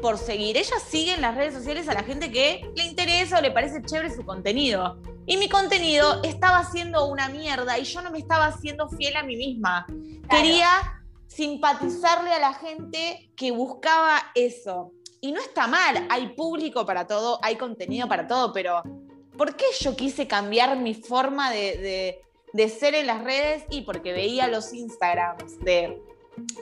por 0.00 0.18
seguir. 0.18 0.56
Ella 0.56 0.76
sigue 0.78 1.14
en 1.14 1.20
las 1.20 1.34
redes 1.34 1.54
sociales 1.54 1.88
a 1.88 1.94
la 1.94 2.02
gente 2.02 2.30
que 2.30 2.70
le 2.76 2.84
interesa 2.84 3.38
o 3.38 3.42
le 3.42 3.50
parece 3.50 3.82
chévere 3.82 4.14
su 4.14 4.24
contenido. 4.24 5.00
Y 5.26 5.36
mi 5.36 5.48
contenido 5.48 6.22
estaba 6.22 6.64
siendo 6.64 7.06
una 7.06 7.28
mierda 7.28 7.78
y 7.78 7.84
yo 7.84 8.02
no 8.02 8.10
me 8.10 8.18
estaba 8.18 8.46
haciendo 8.46 8.88
fiel 8.88 9.16
a 9.16 9.22
mí 9.22 9.36
misma. 9.36 9.86
Quería 10.28 11.02
simpatizarle 11.26 12.32
a 12.32 12.38
la 12.38 12.54
gente 12.54 13.30
que 13.36 13.50
buscaba 13.50 14.22
eso. 14.34 14.92
Y 15.20 15.32
no 15.32 15.40
está 15.40 15.66
mal, 15.66 16.06
hay 16.10 16.34
público 16.34 16.84
para 16.84 17.06
todo, 17.06 17.38
hay 17.42 17.56
contenido 17.56 18.06
para 18.06 18.26
todo, 18.26 18.52
pero 18.52 18.82
¿Por 19.36 19.56
qué 19.56 19.64
yo 19.80 19.96
quise 19.96 20.26
cambiar 20.26 20.76
mi 20.76 20.94
forma 20.94 21.50
de, 21.50 22.20
de 22.52 22.68
ser 22.68 22.94
en 22.94 23.06
las 23.06 23.22
redes? 23.24 23.64
Y 23.70 23.82
porque 23.82 24.12
veía 24.12 24.48
los 24.48 24.72
Instagrams 24.72 25.58
de 25.60 26.00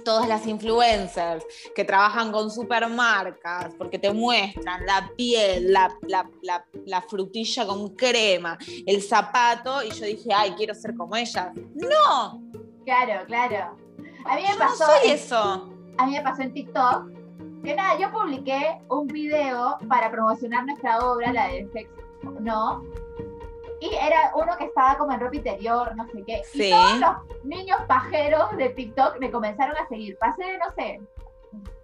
todas 0.05 0.29
las 0.29 0.47
influencers 0.47 1.45
que 1.75 1.85
trabajan 1.85 2.33
con 2.33 2.51
supermarcas, 2.51 3.75
porque 3.77 3.99
te 3.99 4.13
muestran 4.13 4.85
la 4.87 5.11
piel, 5.17 5.73
la, 5.73 7.03
frutilla 7.09 7.67
con 7.67 7.95
crema, 7.95 8.59
el 8.87 9.03
zapato, 9.03 9.83
y 9.83 9.91
yo 9.91 10.07
dije, 10.07 10.31
ay, 10.35 10.53
quiero 10.57 10.75
ser 10.75 10.95
como 10.95 11.17
ellas. 11.17 11.49
¡No! 11.75 12.43
Claro, 12.85 13.25
claro. 13.27 13.77
A 14.25 14.37
mí 14.37 14.43
me 14.49 14.57
pasó. 14.57 14.87
No 14.87 14.93
soy 14.93 15.11
eso. 15.11 15.71
A 15.99 16.07
mí 16.07 16.13
me 16.13 16.23
pasó 16.23 16.43
en 16.43 16.53
TikTok 16.53 17.11
que 17.63 17.75
nada, 17.77 17.97
yo 17.97 18.11
publiqué 18.11 18.81
un 18.89 19.07
video 19.07 19.79
para 19.89 20.11
promocionar 20.11 20.67
nuestra 20.67 20.99
obra, 20.99 21.33
la 21.33 21.47
de 21.47 21.69
Sex, 21.73 21.89
¿no? 22.41 22.83
Y 23.81 23.95
era 23.95 24.33
uno 24.37 24.57
que 24.57 24.67
estaba 24.67 24.97
como 24.97 25.13
en 25.13 25.21
ropa 25.21 25.37
interior, 25.37 25.97
no 25.97 26.07
sé 26.07 26.23
qué. 26.25 26.43
Y 26.55 26.71
todos 26.71 27.01
los 27.01 27.45
niños 27.45 27.79
pajeros 27.89 28.57
de 28.57 28.69
TikTok 28.69 29.19
me 29.19 29.31
comenzaron 29.31 29.77
a 29.77 29.89
seguir. 29.89 30.17
Pasé 30.19 30.45
de, 30.45 30.59
no 30.59 30.71
sé, 30.77 31.01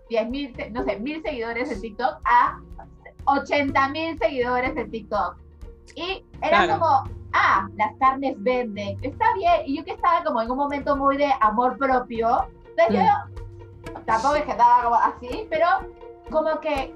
10 0.08 0.30
mil, 0.30 0.54
no 0.70 0.84
sé, 0.84 0.98
mil 1.00 1.20
seguidores 1.22 1.70
en 1.70 1.80
TikTok 1.80 2.20
a 2.24 2.60
80 3.24 3.88
mil 3.88 4.16
seguidores 4.18 4.76
en 4.76 4.90
TikTok. 4.90 5.36
Y 5.96 6.24
era 6.40 6.68
como, 6.68 7.04
ah, 7.32 7.68
las 7.76 7.92
carnes 7.98 8.36
venden, 8.38 8.96
está 9.02 9.34
bien. 9.34 9.62
Y 9.66 9.78
yo 9.78 9.84
que 9.84 9.92
estaba 9.92 10.22
como 10.22 10.40
en 10.40 10.50
un 10.50 10.56
momento 10.56 10.96
muy 10.96 11.16
de 11.16 11.30
amor 11.40 11.76
propio, 11.78 12.48
entonces 12.68 12.94
yo 12.94 13.92
mm. 13.92 14.04
tampoco 14.04 14.36
es 14.36 14.44
que 14.44 14.52
estaba 14.52 14.84
como 14.84 14.94
así, 14.94 15.46
pero 15.50 15.66
como 16.30 16.60
que 16.60 16.94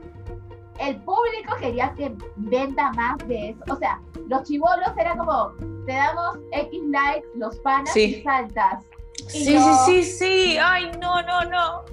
el 0.83 0.97
público 1.03 1.55
quería 1.61 1.95
que 1.97 2.15
venda 2.37 2.93
más 2.93 3.17
de 3.29 3.51
eso. 3.51 3.61
O 3.71 3.77
sea, 3.77 4.01
los 4.29 4.43
chivolos 4.45 4.91
era 4.99 5.17
como, 5.17 5.53
te 5.87 5.93
damos 5.93 6.39
X 6.51 6.81
likes, 6.91 7.29
los 7.37 7.57
panas 7.61 7.97
y 7.97 8.23
saltas. 8.23 8.85
sí, 9.29 9.45
sí, 9.45 9.75
sí, 9.87 10.03
sí. 10.03 10.59
Ay, 10.61 10.91
no, 11.01 11.23
no, 11.23 11.45
no. 11.45 11.85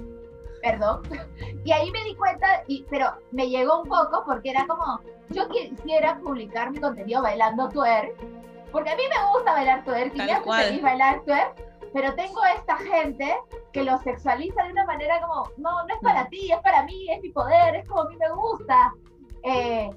Perdón. 0.62 1.02
Y 1.62 1.72
ahí 1.72 1.90
me 1.90 2.02
di 2.04 2.14
cuenta, 2.14 2.64
y, 2.68 2.86
pero 2.88 3.12
me 3.32 3.46
llegó 3.50 3.82
un 3.82 3.88
poco 3.88 4.22
porque 4.24 4.48
era 4.48 4.66
como, 4.66 4.98
yo 5.28 5.46
quisiera 5.48 6.18
publicar 6.18 6.70
mi 6.70 6.78
contenido 6.78 7.20
bailando 7.20 7.68
twerk, 7.68 8.16
porque 8.72 8.88
a 8.88 8.96
mí 8.96 9.02
me 9.06 9.30
gusta 9.30 9.52
bailar 9.52 9.84
twerk, 9.84 10.14
y 10.14 10.18
me 10.18 10.32
hace 10.32 10.50
feliz 10.50 10.82
bailar 10.82 11.22
twerk, 11.24 11.69
pero 11.92 12.14
tengo 12.14 12.40
esta 12.56 12.76
gente 12.76 13.34
que 13.72 13.82
lo 13.82 13.98
sexualiza 13.98 14.62
de 14.64 14.72
una 14.72 14.84
manera 14.84 15.20
como, 15.20 15.44
no, 15.56 15.86
no 15.86 15.94
es 15.94 16.00
para 16.00 16.28
ti, 16.28 16.50
es 16.52 16.58
para 16.60 16.84
mí, 16.84 17.10
es 17.10 17.20
mi 17.22 17.30
poder, 17.30 17.76
es 17.76 17.88
como 17.88 18.02
a 18.02 18.08
mí 18.08 18.16
me 18.16 18.30
gusta. 18.32 18.92
Eh, 19.42 19.90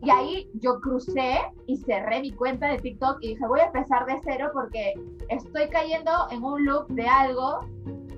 y 0.00 0.10
ahí 0.10 0.50
yo 0.54 0.80
crucé 0.80 1.40
y 1.66 1.76
cerré 1.78 2.20
mi 2.20 2.32
cuenta 2.32 2.68
de 2.68 2.78
TikTok 2.78 3.18
y 3.20 3.28
dije, 3.28 3.46
voy 3.46 3.60
a 3.60 3.66
empezar 3.66 4.06
de 4.06 4.20
cero 4.22 4.50
porque 4.52 4.94
estoy 5.28 5.68
cayendo 5.68 6.12
en 6.30 6.44
un 6.44 6.64
loop 6.64 6.88
de 6.88 7.06
algo 7.06 7.60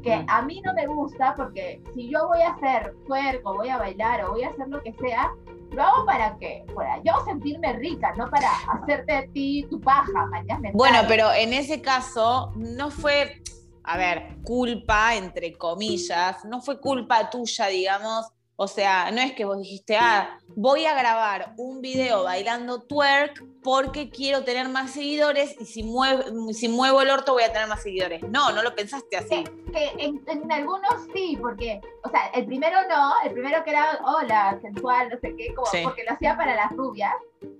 que 0.02 0.24
a 0.28 0.42
mí 0.42 0.60
no 0.64 0.74
me 0.74 0.86
gusta 0.86 1.34
porque 1.36 1.82
si 1.94 2.10
yo 2.10 2.28
voy 2.28 2.42
a 2.42 2.52
hacer 2.52 2.94
cuerpo, 3.06 3.54
voy 3.54 3.68
a 3.68 3.78
bailar 3.78 4.24
o 4.24 4.32
voy 4.32 4.42
a 4.42 4.48
hacer 4.48 4.68
lo 4.68 4.80
que 4.82 4.92
sea, 4.94 5.32
lo 5.72 5.82
hago 5.82 6.06
para 6.06 6.36
qué? 6.38 6.64
Para 6.74 7.02
yo 7.02 7.12
sentirme 7.24 7.72
rica, 7.74 8.12
no 8.16 8.28
para 8.30 8.50
hacerte 8.72 9.12
a 9.12 9.26
ti 9.32 9.66
tu 9.70 9.80
paja, 9.80 10.26
mañana. 10.26 10.70
Bueno, 10.74 11.00
pero 11.08 11.32
en 11.32 11.52
ese 11.52 11.80
caso 11.80 12.52
no 12.56 12.90
fue, 12.90 13.42
a 13.84 13.96
ver, 13.96 14.36
culpa, 14.42 15.14
entre 15.14 15.52
comillas, 15.56 16.44
no 16.44 16.60
fue 16.60 16.80
culpa 16.80 17.30
tuya, 17.30 17.66
digamos, 17.66 18.32
o 18.62 18.68
sea, 18.68 19.10
no 19.10 19.22
es 19.22 19.32
que 19.32 19.46
vos 19.46 19.58
dijiste, 19.58 19.96
ah, 19.96 20.38
voy 20.48 20.84
a 20.84 20.92
grabar 20.92 21.54
un 21.56 21.80
video 21.80 22.24
bailando 22.24 22.82
twerk 22.82 23.42
porque 23.62 24.10
quiero 24.10 24.44
tener 24.44 24.68
más 24.68 24.90
seguidores 24.90 25.58
y 25.58 25.64
si 25.64 25.82
muevo, 25.82 26.52
si 26.52 26.68
muevo 26.68 27.00
el 27.00 27.08
orto 27.08 27.32
voy 27.32 27.44
a 27.44 27.54
tener 27.54 27.68
más 27.68 27.82
seguidores. 27.82 28.22
No, 28.22 28.52
no 28.52 28.62
lo 28.62 28.74
pensaste 28.74 29.16
así. 29.16 29.44
Que, 29.72 29.92
en, 29.96 30.52
algunos 30.52 30.92
sí, 31.14 31.38
porque, 31.40 31.80
o 32.04 32.10
sea, 32.10 32.26
el 32.34 32.44
primero 32.44 32.76
no, 32.86 33.14
el 33.24 33.32
primero 33.32 33.64
que 33.64 33.70
era, 33.70 33.98
hola, 34.04 34.58
sensual, 34.60 35.08
no 35.08 35.18
sé 35.20 35.34
qué, 35.36 35.54
como, 35.54 35.66
porque 35.82 36.04
lo 36.04 36.12
hacía 36.12 36.36
para 36.36 36.54
las 36.54 36.70
rubias. 36.72 37.14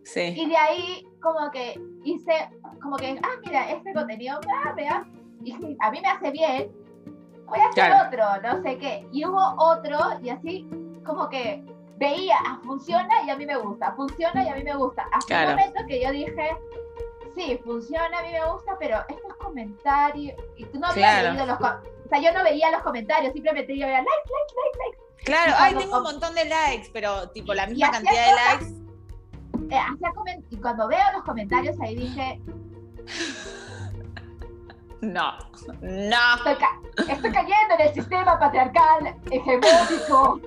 Sí. 0.05 0.35
Y 0.37 0.51
de 0.51 0.57
ahí 0.59 1.09
como 1.23 1.51
que 1.51 1.81
hice, 2.05 2.51
como 2.83 2.99
que, 2.99 3.19
ah, 3.23 3.41
mira, 3.43 3.71
este 3.71 3.95
contenido, 3.95 4.39
ah, 4.67 4.75
vea, 4.77 5.07
y 5.43 5.53
a 5.81 5.91
mí 5.91 5.99
me 6.03 6.09
hace 6.09 6.31
bien, 6.31 6.71
voy 7.47 7.59
a 7.59 7.69
hacer 7.69 7.91
otro, 8.07 8.25
no 8.43 8.63
sé 8.63 8.77
qué. 8.77 9.09
Y 9.13 9.25
hubo 9.25 9.55
otro, 9.57 9.99
y 10.23 10.29
así 10.29 10.69
como 11.05 11.29
que 11.29 11.65
veía, 11.97 12.37
ah, 12.47 12.61
funciona 12.65 13.23
y 13.25 13.31
a 13.31 13.37
mí 13.37 13.47
me 13.47 13.57
gusta, 13.57 13.93
funciona 13.93 14.43
y 14.43 14.49
a 14.49 14.55
mí 14.55 14.65
me 14.65 14.75
gusta. 14.75 15.07
Hasta 15.13 15.43
el 15.43 15.51
momento 15.51 15.81
que 15.87 16.03
yo 16.03 16.11
dije, 16.11 16.57
sí, 17.37 17.61
funciona, 17.65 18.19
a 18.19 18.23
mí 18.23 18.33
me 18.33 18.45
gusta, 18.51 18.77
pero 18.79 18.99
estos 19.09 19.35
comentarios, 19.37 20.35
y 20.57 20.65
tú 20.65 20.79
no 20.79 20.89
habías 20.89 21.25
leído 21.25 21.47
los 21.47 21.59
o 21.61 22.09
sea, 22.09 22.21
yo 22.21 22.33
no 22.37 22.43
veía 22.43 22.73
los 22.73 22.83
comentarios, 22.83 23.33
simplemente 23.33 23.79
yo 23.79 23.87
veía 23.87 23.99
like, 23.99 24.09
like, 24.09 24.55
like, 24.57 24.79
like. 24.79 24.99
Claro, 25.25 25.53
ahí 25.59 25.75
tengo 25.77 25.99
un 25.99 26.03
montón 26.03 26.35
de 26.35 26.45
likes, 26.47 26.91
pero 26.93 27.29
tipo 27.31 27.55
la 27.55 27.67
misma 27.67 27.91
cantidad 27.93 28.27
de 28.27 28.33
likes. 28.35 28.81
Eh, 29.71 30.43
y 30.51 30.57
cuando 30.57 30.89
veo 30.89 31.05
los 31.13 31.23
comentarios 31.23 31.81
ahí 31.81 31.95
dije, 31.95 32.41
no, 35.01 35.39
no. 35.81 36.35
Estoy, 36.97 37.33
cayendo 37.33 37.75
en 37.79 37.81
el 37.81 37.95
sistema 37.95 38.39
patriarcal 38.39 39.17
hegemónico 39.31 40.41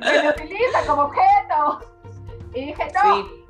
que 0.00 0.22
me 0.22 0.28
utiliza 0.30 0.86
como 0.86 1.02
objeto. 1.02 1.80
Y 2.54 2.66
dije, 2.66 2.88
no. 2.94 3.16
Sí. 3.16 3.44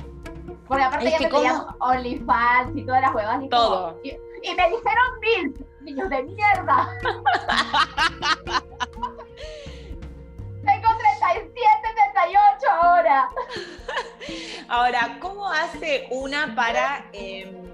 Porque 0.67 0.85
aparte 0.85 1.11
ya 1.11 1.19
me 1.19 1.28
como... 1.28 1.76
OnlyFans 1.81 2.76
y 2.76 2.85
todas 2.85 3.02
las 3.02 3.14
huevas. 3.14 3.43
Y 3.43 3.49
Todo. 3.49 3.99
y, 4.02 4.12
me 4.55 4.69
dijeron 4.69 5.21
mil, 5.21 5.67
niños 5.81 6.11
de 6.11 6.23
mierda. 6.23 6.90
Tengo 10.64 10.88
37, 10.99 11.55
38 12.12 12.71
ahora. 12.71 13.31
Ahora, 14.69 15.19
¿cómo 15.21 15.49
hace 15.49 16.07
una 16.11 16.55
para... 16.55 17.07
Em, 17.12 17.73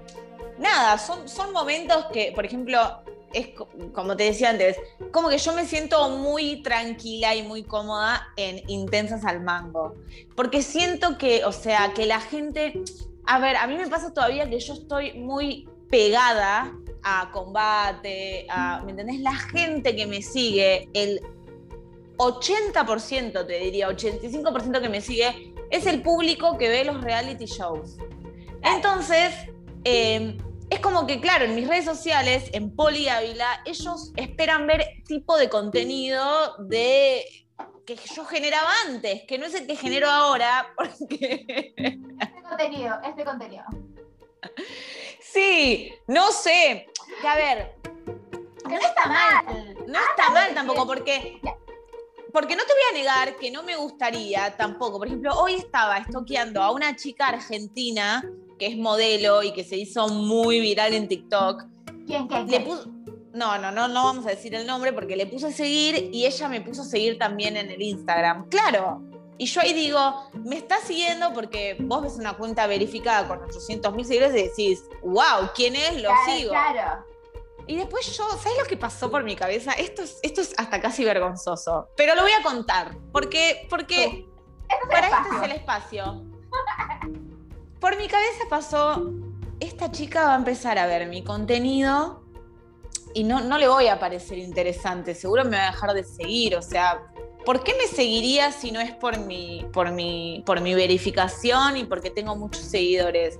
nada, 0.57 0.97
son, 0.97 1.27
son 1.27 1.51
momentos 1.51 2.05
que, 2.13 2.31
por 2.33 2.45
ejemplo, 2.45 3.03
es 3.35 3.49
como 3.93 4.15
te 4.15 4.23
decía 4.23 4.49
antes, 4.49 4.77
como 5.11 5.29
que 5.29 5.37
yo 5.37 5.53
me 5.53 5.65
siento 5.65 6.09
muy 6.09 6.63
tranquila 6.63 7.35
y 7.35 7.43
muy 7.43 7.63
cómoda 7.63 8.29
en 8.37 8.67
Intensas 8.69 9.25
al 9.25 9.43
Mango. 9.43 9.93
Porque 10.35 10.61
siento 10.61 11.17
que, 11.17 11.43
o 11.43 11.51
sea, 11.51 11.93
que 11.93 12.05
la 12.05 12.21
gente. 12.21 12.81
A 13.25 13.39
ver, 13.39 13.57
a 13.57 13.67
mí 13.67 13.75
me 13.75 13.87
pasa 13.87 14.13
todavía 14.13 14.49
que 14.49 14.59
yo 14.59 14.73
estoy 14.73 15.13
muy 15.13 15.67
pegada 15.89 16.73
a 17.03 17.29
combate, 17.31 18.47
a, 18.49 18.81
¿me 18.83 18.91
entendés? 18.91 19.19
La 19.19 19.35
gente 19.35 19.95
que 19.95 20.07
me 20.07 20.21
sigue, 20.21 20.89
el 20.93 21.21
80% 22.17 23.45
te 23.45 23.59
diría, 23.59 23.89
85% 23.89 24.81
que 24.81 24.89
me 24.89 25.01
sigue, 25.01 25.53
es 25.69 25.85
el 25.87 26.01
público 26.01 26.57
que 26.57 26.69
ve 26.69 26.85
los 26.85 27.01
reality 27.01 27.45
shows. 27.45 27.97
Entonces, 28.61 29.33
eh, 29.83 30.37
es 30.75 30.81
como 30.81 31.07
que, 31.07 31.21
claro, 31.21 31.45
en 31.45 31.55
mis 31.55 31.67
redes 31.67 31.85
sociales, 31.85 32.49
en 32.51 32.75
Poli 32.75 33.07
Ávila, 33.07 33.61
ellos 33.65 34.11
esperan 34.17 34.67
ver 34.67 34.85
tipo 35.07 35.37
de 35.37 35.49
contenido 35.49 36.57
de 36.59 37.25
que 37.85 37.95
yo 37.95 38.25
generaba 38.25 38.69
antes, 38.87 39.23
que 39.23 39.37
no 39.37 39.45
es 39.45 39.53
el 39.55 39.67
que 39.67 39.77
genero 39.77 40.09
ahora, 40.09 40.73
porque... 40.77 41.73
Este 41.77 42.41
contenido, 42.41 42.97
este 43.05 43.23
contenido. 43.23 43.63
Sí, 45.21 45.93
no 46.07 46.31
sé. 46.31 46.87
Que 47.21 47.27
a 47.27 47.35
ver. 47.35 47.75
Que 48.67 48.75
no 48.75 48.81
está 48.81 49.07
mal. 49.07 49.75
No 49.87 49.99
está 49.99 50.29
mal 50.31 50.53
tampoco, 50.53 50.85
porque. 50.85 51.39
Porque 52.31 52.55
no 52.55 52.63
te 52.63 52.73
voy 52.73 52.81
a 52.91 52.93
negar 52.93 53.35
que 53.37 53.49
no 53.49 53.63
me 53.63 53.75
gustaría 53.75 54.55
tampoco. 54.57 54.97
Por 54.97 55.07
ejemplo, 55.07 55.33
hoy 55.35 55.55
estaba 55.55 55.97
estoqueando 55.97 56.61
a 56.61 56.71
una 56.71 56.95
chica 56.95 57.29
argentina 57.29 58.23
que 58.57 58.67
es 58.67 58.77
modelo 58.77 59.43
y 59.43 59.53
que 59.53 59.63
se 59.63 59.77
hizo 59.77 60.07
muy 60.07 60.59
viral 60.59 60.93
en 60.93 61.07
TikTok. 61.07 61.63
¿Quién, 62.05 62.27
quién, 62.27 62.47
Le 62.47 62.59
no, 63.35 63.57
no, 63.57 63.69
no, 63.69 63.87
no 63.89 64.05
vamos 64.05 64.25
a 64.25 64.29
decir 64.29 64.55
el 64.55 64.65
nombre 64.65 64.93
porque 64.93 65.17
le 65.17 65.25
puse 65.25 65.47
a 65.47 65.51
seguir 65.51 66.09
y 66.13 66.25
ella 66.25 66.47
me 66.47 66.61
puso 66.61 66.83
a 66.83 66.85
seguir 66.85 67.17
también 67.17 67.57
en 67.57 67.69
el 67.69 67.81
Instagram. 67.81 68.47
Claro. 68.47 69.01
Y 69.37 69.47
yo 69.47 69.59
ahí 69.59 69.73
digo, 69.73 70.29
me 70.45 70.55
está 70.55 70.79
siguiendo 70.79 71.33
porque 71.33 71.75
vos 71.81 72.01
ves 72.01 72.15
una 72.17 72.37
cuenta 72.37 72.65
verificada 72.67 73.27
con 73.27 73.43
800 73.43 73.93
mil 73.93 74.05
seguidores 74.05 74.35
y 74.35 74.47
decís, 74.47 74.83
wow, 75.03 75.49
¿quién 75.53 75.75
es? 75.75 76.01
Lo 76.01 76.09
sigo. 76.25 76.51
Claro. 76.51 77.05
Y 77.67 77.75
después 77.75 78.05
yo, 78.15 78.23
¿sabes 78.29 78.57
lo 78.57 78.65
que 78.65 78.77
pasó 78.77 79.11
por 79.11 79.23
mi 79.23 79.35
cabeza? 79.35 79.73
Esto 79.73 80.03
es, 80.03 80.19
esto 80.21 80.39
es 80.39 80.53
hasta 80.57 80.79
casi 80.79 81.03
vergonzoso. 81.03 81.89
Pero 81.97 82.15
lo 82.15 82.21
voy 82.21 82.31
a 82.31 82.41
contar. 82.41 82.95
Porque, 83.11 83.67
porque 83.69 84.25
para 84.89 85.07
este 85.07 85.35
es 85.35 85.43
el 85.43 85.51
espacio. 85.51 86.23
por 87.85 87.97
mi 87.97 88.07
cabeza 88.07 88.45
pasó, 88.49 89.11
esta 89.59 89.91
chica 89.91 90.23
va 90.23 90.33
a 90.33 90.37
empezar 90.37 90.79
a 90.79 90.87
ver 90.87 91.05
mi 91.07 91.23
contenido 91.23 92.23
y 93.13 93.23
no, 93.23 93.41
no 93.41 93.59
le 93.59 93.67
voy 93.67 93.89
a 93.89 93.99
parecer 93.99 94.39
interesante, 94.39 95.13
seguro 95.13 95.45
me 95.45 95.55
va 95.55 95.67
a 95.67 95.71
dejar 95.71 95.93
de 95.93 96.03
seguir, 96.03 96.55
o 96.55 96.63
sea, 96.63 97.03
¿por 97.45 97.63
qué 97.63 97.75
me 97.75 97.85
seguiría 97.85 98.51
si 98.51 98.71
no 98.71 98.79
es 98.79 98.91
por 98.95 99.19
mi, 99.19 99.67
por 99.71 99.91
mi, 99.91 100.41
por 100.47 100.61
mi 100.61 100.73
verificación 100.73 101.77
y 101.77 101.83
porque 101.83 102.09
tengo 102.09 102.35
muchos 102.35 102.63
seguidores? 102.63 103.39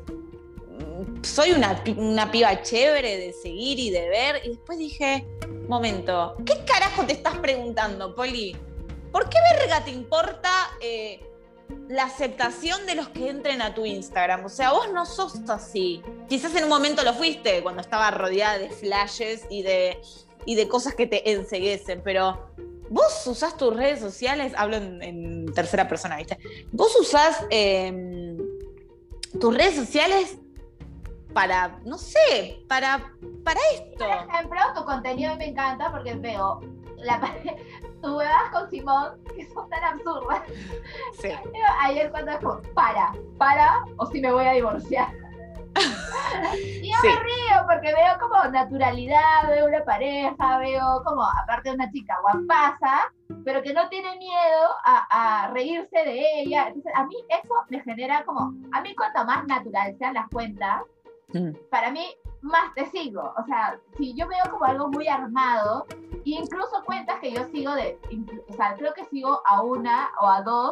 Soy 1.23 1.53
una, 1.53 1.83
una 1.97 2.29
piba 2.29 2.61
chévere 2.61 3.17
de 3.17 3.33
seguir 3.33 3.79
y 3.79 3.89
de 3.89 4.07
ver. 4.09 4.41
Y 4.45 4.49
después 4.49 4.77
dije, 4.77 5.25
momento, 5.67 6.35
¿qué 6.45 6.63
carajo 6.65 7.03
te 7.03 7.13
estás 7.13 7.35
preguntando, 7.39 8.13
Poli? 8.13 8.55
¿Por 9.11 9.27
qué 9.27 9.39
verga 9.57 9.83
te 9.83 9.89
importa 9.89 10.51
eh, 10.81 11.19
la 11.87 12.03
aceptación 12.03 12.85
de 12.85 12.95
los 12.95 13.09
que 13.09 13.29
entren 13.29 13.61
a 13.61 13.73
tu 13.73 13.85
Instagram? 13.85 14.45
O 14.45 14.49
sea, 14.49 14.71
vos 14.71 14.91
no 14.91 15.05
sos 15.05 15.49
así. 15.49 16.01
Quizás 16.27 16.55
en 16.55 16.63
un 16.63 16.69
momento 16.69 17.03
lo 17.03 17.13
fuiste, 17.13 17.61
cuando 17.63 17.81
estaba 17.81 18.11
rodeada 18.11 18.57
de 18.57 18.69
flashes 18.69 19.45
y 19.49 19.63
de, 19.63 20.01
y 20.45 20.55
de 20.55 20.67
cosas 20.67 20.95
que 20.95 21.07
te 21.07 21.31
enseguecen, 21.31 22.01
pero 22.03 22.51
vos 22.89 23.25
usás 23.27 23.57
tus 23.57 23.75
redes 23.75 23.99
sociales, 23.99 24.53
hablo 24.57 24.77
en, 24.77 25.45
tercera 25.53 25.87
persona, 25.87 26.17
¿viste? 26.17 26.37
Vos 26.71 26.95
usás 26.99 27.45
em, 27.49 28.37
tus 29.39 29.55
redes 29.55 29.75
sociales 29.75 30.37
para, 31.33 31.79
no 31.85 31.97
sé, 31.97 32.63
para, 32.67 33.11
para 33.43 33.59
esto. 33.73 34.05
Por 34.05 34.33
ejemplo, 34.33 34.59
tu 34.75 34.85
contenido 34.85 35.35
me 35.35 35.49
encanta 35.49 35.91
porque 35.91 36.15
veo 36.15 36.61
la 36.97 37.19
tú 38.05 38.17
vas 38.17 38.51
con 38.51 38.69
Simón, 38.69 39.23
que 39.35 39.45
son 39.47 39.67
tan 39.69 39.83
absurdas. 39.83 40.43
Sí. 41.19 41.29
Ayer 41.83 42.11
cuando 42.11 42.37
dijo, 42.37 42.61
para, 42.73 43.11
para, 43.37 43.83
o 43.97 44.05
si 44.05 44.21
me 44.21 44.31
voy 44.31 44.45
a 44.45 44.53
divorciar. 44.53 45.11
y 46.55 46.89
yo 46.89 46.97
me 47.03 47.15
río 47.19 47.67
porque 47.67 47.93
veo 47.93 48.17
como 48.19 48.43
naturalidad, 48.49 49.49
veo 49.49 49.65
una 49.65 49.83
pareja, 49.83 50.57
veo 50.59 51.01
como, 51.03 51.23
aparte 51.23 51.69
de 51.69 51.75
una 51.75 51.91
chica 51.91 52.17
guapaza, 52.21 53.11
pero 53.43 53.61
que 53.61 53.73
no 53.73 53.89
tiene 53.89 54.15
miedo 54.17 54.69
a, 54.85 55.45
a, 55.45 55.51
reírse 55.51 55.97
de 55.97 56.41
ella. 56.41 56.67
Entonces, 56.67 56.93
a 56.95 57.05
mí 57.05 57.15
eso 57.27 57.53
me 57.69 57.81
genera 57.81 58.23
como, 58.23 58.53
a 58.71 58.81
mí 58.81 58.95
cuanto 58.95 59.25
más 59.25 59.45
natural 59.47 59.95
sean 59.97 60.13
las 60.13 60.29
cuentas, 60.29 60.83
mm. 61.33 61.51
para 61.69 61.91
mí 61.91 62.05
más 62.45 62.73
te 62.75 62.85
sigo. 62.85 63.33
O 63.37 63.43
sea, 63.45 63.77
si 63.97 64.13
yo 64.15 64.27
veo 64.27 64.43
como 64.49 64.63
algo 64.65 64.89
muy 64.89 65.07
armado, 65.07 65.85
incluso 66.23 66.74
yo 67.35 67.45
sigo 67.45 67.73
de, 67.75 67.99
o 68.47 68.53
sea, 68.53 68.75
creo 68.75 68.93
que 68.93 69.05
sigo 69.05 69.41
a 69.45 69.61
una 69.61 70.09
o 70.21 70.27
a 70.27 70.41
dos 70.41 70.71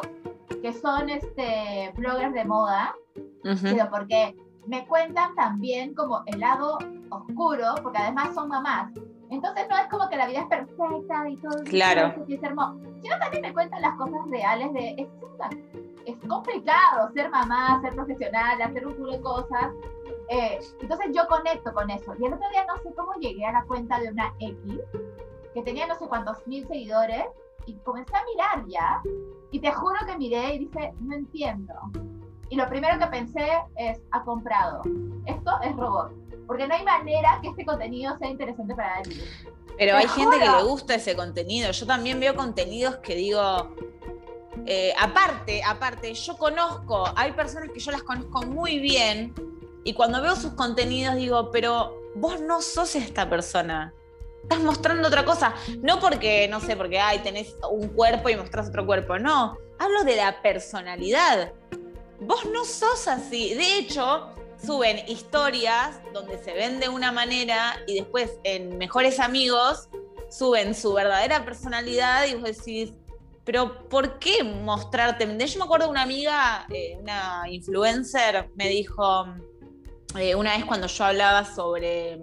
que 0.62 0.72
son 0.72 1.10
este 1.10 1.92
bloggers 1.96 2.32
de 2.32 2.44
moda, 2.44 2.94
pero 3.42 3.90
porque 3.90 4.34
me 4.66 4.86
cuentan 4.86 5.34
también 5.34 5.94
como 5.94 6.22
el 6.26 6.40
lado 6.40 6.78
oscuro, 7.10 7.74
porque 7.82 7.98
además 7.98 8.34
son 8.34 8.48
mamás. 8.48 8.92
Entonces 9.30 9.66
no 9.68 9.76
es 9.76 9.86
como 9.88 10.08
que 10.08 10.16
la 10.16 10.26
vida 10.26 10.40
es 10.40 10.46
perfecta 10.46 11.28
y 11.28 11.36
todo 11.36 11.62
claro. 11.64 12.14
es 12.28 12.42
hermoso, 12.42 12.78
sino 13.02 13.18
también 13.18 13.42
me 13.42 13.52
cuentan 13.52 13.82
las 13.82 13.94
cosas 13.96 14.20
reales 14.30 14.72
de 14.72 14.94
es, 14.98 15.08
es 16.06 16.16
complicado 16.28 17.10
ser 17.12 17.30
mamá, 17.30 17.80
ser 17.82 17.94
profesional, 17.94 18.60
hacer 18.62 18.86
un 18.86 18.94
culo 18.94 19.12
de 19.12 19.20
cosas. 19.20 19.72
Eh, 20.30 20.58
entonces 20.80 21.08
yo 21.12 21.26
conecto 21.26 21.72
con 21.74 21.90
eso. 21.90 22.14
Y 22.18 22.24
el 22.24 22.32
otro 22.32 22.48
día 22.50 22.64
no 22.66 22.76
sé 22.82 22.94
cómo 22.94 23.12
llegué 23.14 23.44
a 23.44 23.52
la 23.52 23.64
cuenta 23.64 23.98
de 23.98 24.10
una 24.10 24.32
X 24.38 24.80
que 25.54 25.62
tenía 25.62 25.86
no 25.86 25.94
sé 25.94 26.06
cuántos 26.06 26.46
mil 26.46 26.66
seguidores 26.66 27.24
y 27.66 27.74
comencé 27.76 28.12
a 28.14 28.24
mirar 28.24 28.66
ya. 28.68 29.02
Y 29.52 29.60
te 29.60 29.72
juro 29.72 29.96
que 30.06 30.18
miré 30.18 30.54
y 30.54 30.58
dije, 30.66 30.92
no 31.00 31.14
entiendo. 31.14 31.72
Y 32.50 32.56
lo 32.56 32.68
primero 32.68 32.98
que 32.98 33.06
pensé 33.06 33.48
es, 33.76 34.00
ha 34.10 34.22
comprado. 34.24 34.82
Esto 35.24 35.52
es 35.62 35.74
robot. 35.76 36.12
Porque 36.46 36.66
no 36.66 36.74
hay 36.74 36.84
manera 36.84 37.38
que 37.40 37.48
este 37.48 37.64
contenido 37.64 38.18
sea 38.18 38.28
interesante 38.28 38.74
para 38.74 39.00
él. 39.00 39.22
Pero 39.78 39.96
hay 39.96 40.08
gente 40.08 40.38
que 40.38 40.44
le 40.44 40.62
gusta 40.64 40.94
ese 40.96 41.16
contenido. 41.16 41.70
Yo 41.70 41.86
también 41.86 42.20
veo 42.20 42.34
contenidos 42.34 42.96
que 42.98 43.14
digo, 43.14 43.74
eh, 44.66 44.92
aparte, 45.00 45.62
aparte, 45.64 46.12
yo 46.14 46.36
conozco, 46.36 47.04
hay 47.16 47.32
personas 47.32 47.70
que 47.70 47.80
yo 47.80 47.90
las 47.92 48.02
conozco 48.02 48.42
muy 48.42 48.78
bien 48.78 49.34
y 49.84 49.94
cuando 49.94 50.22
veo 50.22 50.36
sus 50.36 50.54
contenidos 50.54 51.16
digo, 51.16 51.50
pero 51.50 51.94
vos 52.14 52.40
no 52.40 52.62
sos 52.62 52.94
esta 52.94 53.28
persona. 53.28 53.92
Estás 54.44 54.60
mostrando 54.60 55.08
otra 55.08 55.24
cosa. 55.24 55.54
No 55.82 55.98
porque, 56.00 56.46
no 56.48 56.60
sé, 56.60 56.76
porque, 56.76 56.98
ay, 56.98 57.20
tenés 57.20 57.56
un 57.70 57.88
cuerpo 57.88 58.28
y 58.28 58.36
mostrás 58.36 58.68
otro 58.68 58.86
cuerpo. 58.86 59.18
No, 59.18 59.56
hablo 59.78 60.04
de 60.04 60.16
la 60.16 60.40
personalidad. 60.42 61.52
Vos 62.20 62.44
no 62.52 62.64
sos 62.64 63.08
así. 63.08 63.54
De 63.54 63.78
hecho, 63.78 64.28
suben 64.64 65.08
historias 65.08 66.00
donde 66.12 66.38
se 66.42 66.52
ven 66.52 66.78
de 66.78 66.88
una 66.88 67.10
manera 67.10 67.82
y 67.86 67.94
después 67.94 68.38
en 68.44 68.76
Mejores 68.78 69.18
Amigos 69.18 69.88
suben 70.30 70.74
su 70.74 70.92
verdadera 70.92 71.44
personalidad 71.44 72.26
y 72.26 72.34
vos 72.34 72.56
decís, 72.56 72.92
pero 73.44 73.88
¿por 73.88 74.18
qué 74.18 74.42
mostrarte? 74.42 75.26
Yo 75.26 75.58
me 75.58 75.64
acuerdo 75.64 75.88
una 75.88 76.02
amiga, 76.02 76.66
eh, 76.70 76.96
una 77.00 77.44
influencer, 77.48 78.50
me 78.56 78.68
dijo 78.68 79.26
eh, 80.18 80.34
una 80.34 80.56
vez 80.56 80.64
cuando 80.64 80.86
yo 80.86 81.04
hablaba 81.04 81.44
sobre 81.44 82.18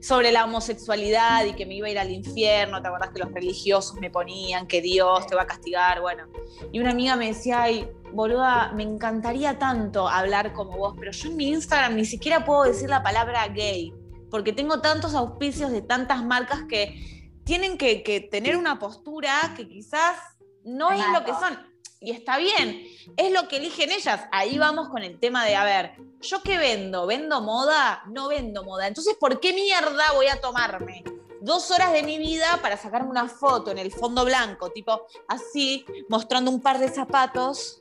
sobre 0.00 0.32
la 0.32 0.44
homosexualidad 0.44 1.44
y 1.44 1.54
que 1.54 1.66
me 1.66 1.74
iba 1.74 1.88
a 1.88 1.90
ir 1.90 1.98
al 1.98 2.10
infierno, 2.10 2.80
¿te 2.80 2.88
acordás 2.88 3.10
que 3.10 3.18
los 3.18 3.32
religiosos 3.32 3.96
me 3.96 4.10
ponían 4.10 4.66
que 4.66 4.80
Dios 4.80 5.26
te 5.26 5.34
va 5.34 5.42
a 5.42 5.46
castigar? 5.46 6.00
Bueno, 6.00 6.24
y 6.72 6.80
una 6.80 6.90
amiga 6.90 7.16
me 7.16 7.28
decía, 7.28 7.62
ay, 7.62 7.88
boluda, 8.12 8.72
me 8.72 8.82
encantaría 8.82 9.58
tanto 9.58 10.08
hablar 10.08 10.52
como 10.52 10.76
vos, 10.76 10.94
pero 10.98 11.12
yo 11.12 11.28
en 11.28 11.36
mi 11.36 11.48
Instagram 11.48 11.96
ni 11.96 12.04
siquiera 12.04 12.44
puedo 12.44 12.64
decir 12.64 12.88
la 12.88 13.02
palabra 13.02 13.48
gay, 13.48 13.92
porque 14.30 14.52
tengo 14.52 14.80
tantos 14.80 15.14
auspicios 15.14 15.70
de 15.70 15.82
tantas 15.82 16.24
marcas 16.24 16.62
que 16.68 17.30
tienen 17.44 17.78
que, 17.78 18.28
tener 18.30 18.56
una 18.56 18.78
postura 18.78 19.54
que 19.56 19.68
quizás 19.68 20.16
no 20.64 20.90
es 20.92 21.02
lo 21.14 21.24
que 21.24 21.32
son. 21.32 21.58
Y 22.00 22.12
está 22.12 22.38
bien, 22.38 22.86
es 23.16 23.32
lo 23.32 23.48
que 23.48 23.56
eligen 23.56 23.90
ellas. 23.90 24.26
Ahí 24.30 24.56
vamos 24.58 24.88
con 24.88 25.02
el 25.02 25.18
tema 25.18 25.44
de, 25.44 25.56
a 25.56 25.64
ver, 25.64 25.92
¿yo 26.20 26.42
qué 26.42 26.56
vendo? 26.56 27.06
¿Vendo 27.06 27.40
moda? 27.40 28.04
No 28.06 28.28
vendo 28.28 28.62
moda. 28.62 28.86
Entonces, 28.86 29.16
¿por 29.18 29.40
qué 29.40 29.52
mierda 29.52 30.12
voy 30.14 30.28
a 30.28 30.40
tomarme 30.40 31.02
dos 31.40 31.70
horas 31.70 31.92
de 31.92 32.02
mi 32.02 32.18
vida 32.18 32.58
para 32.62 32.76
sacarme 32.76 33.10
una 33.10 33.28
foto 33.28 33.70
en 33.70 33.78
el 33.78 33.92
fondo 33.92 34.24
blanco, 34.24 34.70
tipo 34.70 35.06
así, 35.28 35.84
mostrando 36.08 36.50
un 36.50 36.60
par 36.60 36.78
de 36.78 36.88
zapatos 36.88 37.78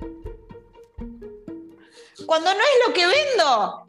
cuando 2.26 2.52
no 2.54 2.60
es 2.60 2.88
lo 2.88 2.94
que 2.94 3.06
vendo. 3.06 3.88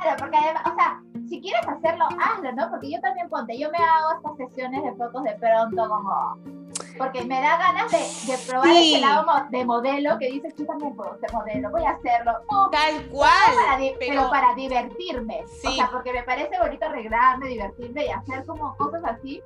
Claro, 0.00 0.16
porque 0.18 0.36
además, 0.36 0.62
o 0.66 0.74
sea, 0.74 1.02
si 1.28 1.40
quieres 1.40 1.66
hacerlo, 1.66 2.06
hazlo, 2.20 2.52
¿no? 2.52 2.70
Porque 2.70 2.90
yo 2.90 3.00
también 3.00 3.28
ponte, 3.28 3.58
yo 3.58 3.70
me 3.70 3.78
hago 3.78 4.12
estas 4.16 4.36
sesiones 4.36 4.82
de 4.82 4.92
fotos 4.94 5.24
de 5.24 5.34
pronto 5.34 5.88
como 5.88 6.59
porque 6.96 7.24
me 7.24 7.40
da 7.40 7.56
ganas 7.56 7.90
de, 7.90 8.38
probar 8.46 8.68
ese 8.68 9.00
lado 9.00 9.26
de 9.50 9.64
modelo 9.64 10.18
que 10.18 10.30
dices, 10.30 10.54
yo 10.56 10.66
también 10.66 10.94
puedo 10.94 11.18
ser 11.18 11.32
modelo, 11.32 11.70
voy 11.70 11.84
a 11.84 11.90
hacerlo. 11.90 12.32
Tal 12.70 13.08
cual. 13.08 13.94
pero... 13.98 14.30
para 14.30 14.54
divertirme. 14.54 15.44
O 15.44 15.70
sea, 15.70 15.90
porque 15.90 16.12
me 16.12 16.22
parece 16.22 16.58
bonito 16.58 16.86
arreglarme, 16.86 17.48
divertirme 17.48 18.06
y 18.06 18.10
hacer 18.10 18.44
como 18.46 18.76
cosas 18.76 19.02
así, 19.04 19.42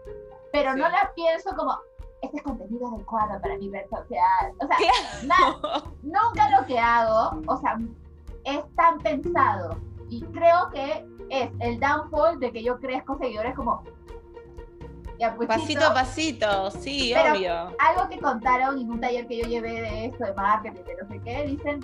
pero 0.52 0.74
no 0.76 0.88
la 0.88 1.12
pienso 1.14 1.54
como, 1.56 1.78
este 2.22 2.38
es 2.38 2.42
contenido 2.42 2.88
adecuado 2.88 3.40
para 3.40 3.56
mi 3.56 3.70
red 3.70 3.88
social. 3.88 4.52
O 4.60 4.66
sea, 4.66 4.76
nunca 6.02 6.50
lo 6.58 6.66
que 6.66 6.78
hago, 6.78 7.40
o 7.46 7.56
sea, 7.58 7.78
es 8.44 8.62
tan 8.76 8.98
pensado. 8.98 9.76
Y 10.10 10.22
creo 10.26 10.70
que 10.70 11.06
es 11.30 11.50
el 11.60 11.80
downfall 11.80 12.38
de 12.38 12.52
que 12.52 12.62
yo 12.62 12.78
crezco 12.78 13.16
seguidores 13.18 13.54
como 13.54 13.82
pasito 15.46 15.84
a 15.84 15.94
pasito, 15.94 16.70
sí, 16.70 17.14
obvio. 17.14 17.52
Algo 17.78 18.08
que 18.08 18.18
contaron 18.18 18.78
en 18.78 18.90
un 18.90 19.00
taller 19.00 19.26
que 19.26 19.38
yo 19.38 19.48
llevé 19.48 19.80
de 19.80 20.06
esto, 20.06 20.24
de 20.24 20.34
marketing, 20.34 20.82
de 20.82 20.96
no 21.02 21.08
sé 21.08 21.20
qué, 21.24 21.46
dicen, 21.46 21.80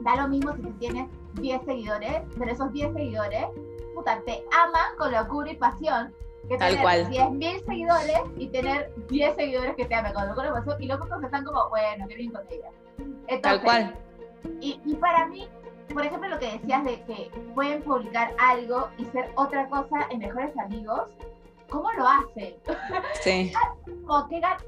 da 0.00 0.16
lo 0.16 0.28
mismo 0.28 0.54
si 0.54 0.62
tú 0.62 0.72
tienes 0.78 1.08
10 1.34 1.64
seguidores, 1.64 2.22
pero 2.38 2.50
esos 2.50 2.72
10 2.72 2.92
seguidores, 2.92 3.46
puta, 3.94 4.20
te 4.24 4.44
aman 4.52 4.96
con 4.98 5.12
locura 5.12 5.50
y 5.50 5.56
pasión, 5.56 6.12
que 6.48 6.58
Tal 6.58 6.76
tener 6.76 7.08
10.000 7.08 7.64
seguidores 7.64 8.20
y 8.36 8.48
tener 8.48 8.92
10 9.08 9.36
seguidores 9.36 9.74
que 9.76 9.86
te 9.86 9.94
amen 9.94 10.12
con 10.12 10.28
locura 10.28 10.48
y 10.48 10.52
pasión, 10.52 10.82
y 10.82 10.86
luego 10.86 11.04
están 11.22 11.44
como, 11.44 11.68
bueno, 11.70 12.06
qué 12.08 12.14
bien 12.14 12.32
con 12.32 12.42
ella. 12.50 13.40
Tal 13.40 13.62
cual. 13.62 13.96
Y, 14.60 14.80
y 14.84 14.94
para 14.96 15.26
mí, 15.26 15.48
por 15.92 16.04
ejemplo, 16.04 16.28
lo 16.28 16.38
que 16.38 16.52
decías 16.52 16.84
de 16.84 17.02
que 17.04 17.30
pueden 17.54 17.82
publicar 17.82 18.34
algo 18.38 18.88
y 18.98 19.04
ser 19.06 19.30
otra 19.36 19.68
cosa 19.68 20.06
en 20.10 20.18
Mejores 20.18 20.56
Amigos, 20.58 21.02
¿cómo 21.18 21.33
lo 22.04 22.10
hacen? 22.10 22.54
Sí. 23.22 23.52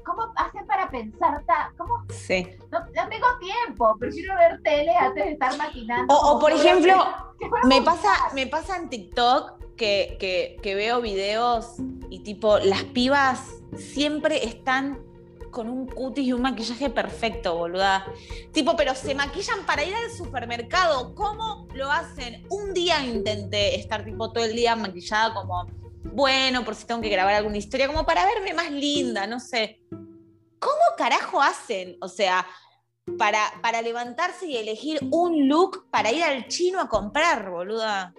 ¿Cómo, 0.05 0.33
hacen 0.35 0.65
para 0.65 0.89
pensar? 0.89 1.43
¿Cómo? 1.77 2.05
Sí. 2.09 2.47
No, 2.71 2.79
tengo 3.09 3.27
tiempo, 3.39 3.95
prefiero 3.99 4.35
ver 4.35 4.61
tele 4.63 4.95
antes 4.95 5.25
de 5.25 5.31
estar 5.33 5.55
maquinando. 5.57 6.13
O, 6.13 6.39
por 6.39 6.51
ejemplo, 6.51 6.95
me 7.65 7.81
pasa, 7.81 8.09
me 8.33 8.47
pasa 8.47 8.77
en 8.77 8.89
TikTok 8.89 9.75
que, 9.75 10.57
que 10.61 10.75
veo 10.75 11.01
videos 11.01 11.75
y 12.09 12.19
tipo, 12.19 12.57
las 12.57 12.83
pibas 12.83 13.61
siempre 13.75 14.43
están 14.43 14.99
con 15.51 15.69
un 15.69 15.87
cutis 15.87 16.27
y 16.27 16.33
un 16.33 16.41
maquillaje 16.41 16.89
perfecto, 16.89 17.55
boluda. 17.55 18.05
Tipo, 18.51 18.75
pero 18.75 18.93
se 18.95 19.15
maquillan 19.15 19.65
para 19.65 19.83
ir 19.83 19.93
al 19.95 20.11
supermercado. 20.11 21.15
¿Cómo 21.15 21.67
lo 21.73 21.91
hacen? 21.91 22.45
Un 22.49 22.73
día 22.73 23.03
intenté 23.03 23.75
estar 23.75 24.03
tipo 24.05 24.31
todo 24.31 24.43
el 24.43 24.55
día 24.55 24.75
maquillada 24.75 25.33
como 25.33 25.65
bueno, 26.13 26.63
por 26.65 26.75
si 26.75 26.85
tengo 26.85 27.01
que 27.01 27.09
grabar 27.09 27.35
alguna 27.35 27.57
historia, 27.57 27.87
como 27.87 28.05
para 28.05 28.25
verme 28.25 28.53
más 28.53 28.71
linda, 28.71 29.27
no 29.27 29.39
sé. 29.39 29.81
¿cómo 30.59 30.97
carajo 30.97 31.41
hacen? 31.41 31.97
O 32.01 32.07
sea, 32.07 32.45
para, 33.17 33.39
para 33.61 33.81
levantarse 33.81 34.47
y 34.47 34.57
elegir 34.57 34.99
un 35.11 35.47
look 35.47 35.89
para 35.89 36.11
ir 36.11 36.23
al 36.23 36.47
chino 36.47 36.79
a 36.79 36.89
comprar, 36.89 37.49
boluda. 37.49 38.13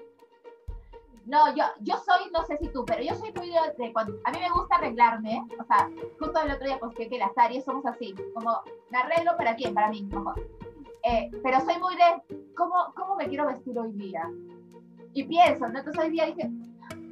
No, 1.27 1.55
yo, 1.55 1.65
yo 1.81 1.97
soy, 1.99 2.31
no 2.33 2.43
sé 2.47 2.57
si 2.57 2.69
tú, 2.69 2.87
pero 2.87 3.03
yo 3.03 3.15
soy 3.15 3.33
muy 3.35 3.51
de, 3.51 3.93
cuando 3.93 4.19
a 4.25 4.31
mí 4.31 4.39
me 4.41 4.51
gusta 4.51 4.77
arreglarme, 4.77 5.47
o 5.61 5.65
sea, 5.65 5.91
justo 6.19 6.41
el 6.41 6.53
otro 6.53 6.67
día 6.67 6.79
pues 6.81 6.95
que, 6.95 7.19
las 7.19 7.37
Aries 7.37 7.67
somos 7.67 7.85
así, 7.85 8.15
como 8.33 8.63
me 8.89 8.99
arreglo 8.99 9.37
para 9.37 9.55
quién, 9.55 9.75
para 9.75 9.91
mí, 9.91 10.05
mejor. 10.05 10.41
Eh, 11.05 11.31
pero 11.43 11.61
soy 11.61 11.79
muy 11.79 11.97
de 11.97 12.55
¿cómo, 12.57 12.95
cómo 12.97 13.17
me 13.17 13.29
quiero 13.29 13.47
vestir 13.47 13.79
hoy 13.79 13.93
día. 13.93 14.23
Y 15.13 15.25
pienso, 15.25 15.69
¿no? 15.69 15.79
Entonces 15.81 16.03
hoy 16.03 16.11
día 16.11 16.25
dije, 16.27 16.51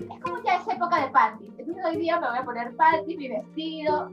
es 0.01 0.21
como 0.21 0.43
ya 0.43 0.57
es 0.57 0.69
época 0.69 1.01
de 1.01 1.11
panties. 1.11 1.53
Entonces 1.59 1.85
hoy 1.85 1.97
día 1.97 2.21
me 2.21 2.29
voy 2.29 2.39
a 2.39 2.45
poner 2.45 2.77
panties, 2.77 3.19
mi 3.19 3.29
vestido. 3.29 4.11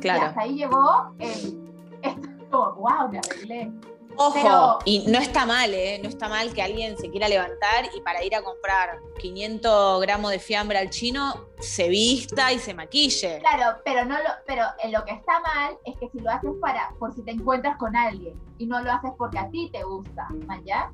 Claro. 0.00 0.20
Y 0.20 0.24
hasta 0.24 0.40
ahí 0.40 0.54
llegó 0.54 1.14
el, 1.18 1.72
esto, 2.02 2.74
wow, 2.74 3.08
me 3.10 3.18
arreglé. 3.18 3.72
Ojo, 4.16 4.78
y 4.84 5.06
no 5.10 5.18
está 5.18 5.46
mal, 5.46 5.72
¿eh? 5.72 5.98
No 6.02 6.08
está 6.08 6.28
mal 6.28 6.52
que 6.52 6.62
alguien 6.62 6.98
se 6.98 7.10
quiera 7.10 7.28
levantar 7.28 7.86
y 7.94 8.00
para 8.02 8.22
ir 8.22 8.34
a 8.34 8.42
comprar 8.42 9.00
500 9.18 10.00
gramos 10.02 10.30
de 10.30 10.38
fiambre 10.38 10.78
al 10.78 10.90
chino 10.90 11.34
se 11.60 11.88
vista 11.88 12.52
y 12.52 12.58
se 12.58 12.74
maquille. 12.74 13.38
Claro, 13.38 13.80
pero 13.84 14.04
no 14.04 14.18
lo, 14.18 14.28
pero 14.46 14.64
en 14.82 14.92
lo 14.92 15.04
que 15.04 15.12
está 15.12 15.40
mal 15.40 15.78
es 15.84 15.96
que 15.96 16.10
si 16.10 16.20
lo 16.20 16.30
haces 16.30 16.50
para, 16.60 16.90
por 16.98 17.14
si 17.14 17.22
te 17.22 17.30
encuentras 17.30 17.78
con 17.78 17.96
alguien 17.96 18.38
y 18.58 18.66
no 18.66 18.82
lo 18.82 18.92
haces 18.92 19.12
porque 19.16 19.38
a 19.38 19.48
ti 19.48 19.70
te 19.72 19.82
gusta, 19.82 20.28
¿ya? 20.64 20.90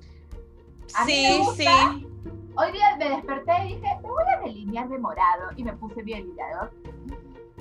Sí, 1.06 1.42
sí. 1.56 1.66
Hoy 2.56 2.72
día 2.72 2.96
me 2.98 3.10
desperté 3.10 3.52
y 3.64 3.74
dije, 3.74 3.96
me 4.02 4.08
voy 4.08 4.24
a 4.36 4.40
delinear 4.40 4.88
de 4.88 4.98
morado 4.98 5.50
y 5.56 5.64
me 5.64 5.72
puse 5.74 6.02
mi 6.02 6.12
delineador. 6.12 6.72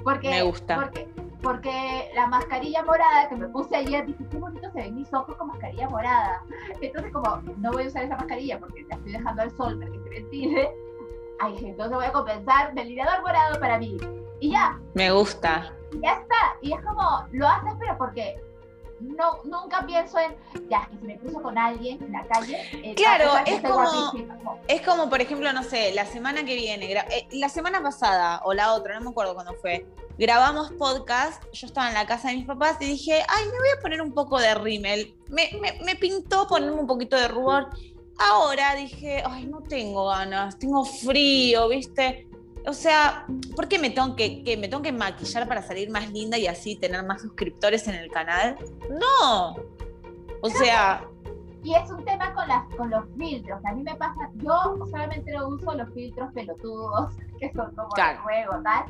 Porque, 0.04 0.30
me 0.30 0.42
gusta. 0.42 0.76
Porque 0.76 1.08
porque 1.42 2.10
la 2.16 2.28
mascarilla 2.28 2.84
morada 2.84 3.30
que 3.30 3.36
me 3.36 3.48
puse 3.48 3.76
ayer, 3.76 4.06
dije, 4.06 4.26
qué 4.30 4.38
bonito 4.38 4.70
se 4.72 4.82
ven 4.82 4.96
mis 4.96 5.14
ojos 5.14 5.36
con 5.38 5.48
mascarilla 5.48 5.88
morada. 5.90 6.44
Entonces, 6.82 7.12
como 7.14 7.42
no 7.58 7.72
voy 7.72 7.84
a 7.84 7.88
usar 7.88 8.04
esa 8.04 8.18
mascarilla 8.18 8.60
porque 8.60 8.86
la 8.90 8.96
estoy 8.96 9.12
dejando 9.14 9.42
al 9.44 9.52
sol 9.52 9.80
para 9.80 9.92
que 9.92 10.00
se 10.00 10.10
ventile, 10.10 10.72
ay, 11.40 11.58
entonces 11.62 11.96
voy 11.96 12.06
a 12.06 12.12
compensar 12.12 12.74
delineador 12.74 13.22
morado 13.22 13.60
para 13.60 13.78
mí. 13.78 13.98
Y 14.40 14.52
ya. 14.52 14.80
Me 14.94 15.12
gusta. 15.12 15.74
ya 16.02 16.14
está. 16.14 16.58
Y 16.62 16.74
es 16.74 16.82
como, 16.82 17.26
lo 17.32 17.48
haces, 17.48 17.74
pero 17.80 17.98
porque 17.98 18.42
no, 19.00 19.40
nunca 19.44 19.86
pienso 19.86 20.18
en, 20.20 20.36
ya, 20.70 20.88
que 20.90 20.98
si 20.98 21.06
me 21.06 21.18
cruzo 21.18 21.42
con 21.42 21.58
alguien 21.58 22.02
en 22.04 22.12
la 22.12 22.26
calle. 22.28 22.62
Eh, 22.74 22.96
claro, 22.96 23.32
es 23.46 23.62
como, 23.62 24.54
es 24.68 24.82
como, 24.82 25.10
por 25.10 25.22
ejemplo, 25.22 25.52
no 25.54 25.64
sé, 25.64 25.94
la 25.94 26.06
semana 26.06 26.44
que 26.44 26.56
viene, 26.56 26.92
eh, 26.92 27.28
la 27.32 27.50
semana 27.50 27.82
pasada 27.82 28.42
o 28.44 28.54
la 28.54 28.74
otra, 28.74 28.96
no 28.96 29.02
me 29.02 29.10
acuerdo 29.12 29.34
cuándo 29.34 29.54
fue, 29.56 29.86
grabamos 30.18 30.72
podcast, 30.74 31.44
yo 31.54 31.68
estaba 31.68 31.90
en 31.90 31.94
la 31.94 32.08
casa 32.08 32.30
de 32.30 32.36
mis 32.36 32.46
papás 32.46 32.78
y 32.80 32.86
dije, 32.86 33.24
ay, 33.28 33.46
me 33.46 33.58
voy 33.58 33.70
a 33.78 33.82
poner 33.82 34.02
un 34.02 34.14
poco 34.14 34.40
de 34.40 34.56
rímel. 34.56 35.16
Me, 35.30 35.50
me, 35.84 35.96
pintó 35.96 36.48
ponerme 36.48 36.80
un 36.80 36.88
poquito 36.88 37.16
de 37.16 37.28
rubor. 37.28 37.70
Ahora 38.18 38.74
dije, 38.74 39.22
ay, 39.26 39.46
no 39.46 39.62
tengo 39.62 40.08
ganas, 40.08 40.58
tengo 40.58 40.84
frío, 40.86 41.68
¿viste? 41.70 42.28
O 42.66 42.74
sea, 42.74 43.26
¿por 43.56 43.68
qué 43.68 43.80
me 43.80 43.90
tengo 43.90 44.16
que, 44.16 44.58
me 44.60 44.68
tengo 44.68 44.84
que 44.84 44.92
maquillar 44.92 45.48
para 45.48 45.62
salir 45.62 45.90
más 45.90 46.12
linda 46.12 46.38
y 46.38 46.48
así 46.48 46.76
tener 46.76 47.06
más 47.06 47.22
suscriptores 47.22 47.88
en 47.88 47.96
el 47.96 48.12
canal? 48.12 48.58
No. 48.90 49.56
O 50.42 50.50
sea... 50.50 51.06
Y 51.64 51.74
es 51.74 51.90
un 51.92 52.04
tema 52.06 52.34
con, 52.34 52.48
las, 52.48 52.64
con 52.76 52.90
los 52.90 53.04
filtros. 53.18 53.60
A 53.66 53.74
mí 53.74 53.84
me 53.84 53.96
pasa, 53.96 54.30
yo 54.36 54.78
solamente 54.90 55.32
lo 55.34 55.50
uso 55.50 55.74
los 55.74 55.94
filtros 55.94 56.32
pelotudos, 56.34 57.14
que 57.40 57.52
son 57.54 57.76
como 57.76 57.90
el 57.96 58.18
juego, 58.18 58.62
tal 58.64 58.86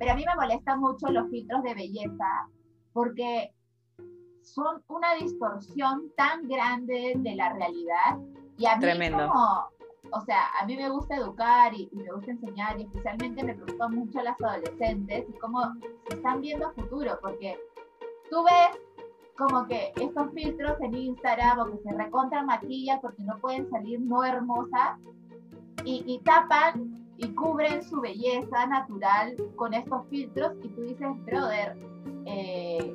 pero 0.00 0.12
a 0.12 0.14
mí 0.14 0.24
me 0.26 0.34
molestan 0.34 0.80
mucho 0.80 1.08
los 1.08 1.28
filtros 1.28 1.62
de 1.62 1.74
belleza 1.74 2.48
porque 2.94 3.52
son 4.42 4.82
una 4.88 5.14
distorsión 5.14 6.10
tan 6.16 6.48
grande 6.48 7.12
de 7.16 7.34
la 7.36 7.52
realidad 7.52 8.18
y 8.56 8.64
a 8.64 8.76
mí 8.76 8.80
Tremendo. 8.80 9.28
como, 9.28 9.66
o 10.12 10.20
sea, 10.22 10.48
a 10.60 10.66
mí 10.66 10.76
me 10.76 10.88
gusta 10.88 11.16
educar 11.16 11.72
y, 11.74 11.88
me 11.92 12.12
gusta 12.12 12.30
enseñar 12.32 12.78
y 12.78 12.84
especialmente 12.84 13.42
me 13.42 13.54
preocupa 13.54 13.88
mucho 13.88 14.20
a 14.20 14.24
las 14.24 14.40
adolescentes 14.40 15.26
y 15.28 15.38
cómo 15.38 15.60
se 16.08 16.16
están 16.16 16.40
viendo 16.40 16.72
futuro, 16.72 17.18
porque 17.20 17.58
tú 18.30 18.44
ves 18.44 18.80
como 19.36 19.66
que 19.66 19.92
estos 19.96 20.32
filtros 20.32 20.80
en 20.80 20.94
Instagram 20.94 21.60
o 21.60 21.66
que 21.66 21.78
se 21.78 21.92
recontra 21.96 22.42
maquillan 22.42 23.00
porque 23.00 23.22
no 23.22 23.38
pueden 23.38 23.70
salir 23.70 24.00
no 24.00 24.22
hermosas 24.22 24.98
y, 25.84 26.04
y 26.06 26.18
tapan 26.20 27.00
y 27.22 27.28
cubren 27.34 27.82
su 27.82 28.00
belleza 28.00 28.66
natural 28.66 29.36
con 29.56 29.74
estos 29.74 30.06
filtros 30.08 30.52
y 30.62 30.68
tú 30.68 30.82
dices, 30.82 31.24
brother, 31.26 31.76
eh, 32.24 32.94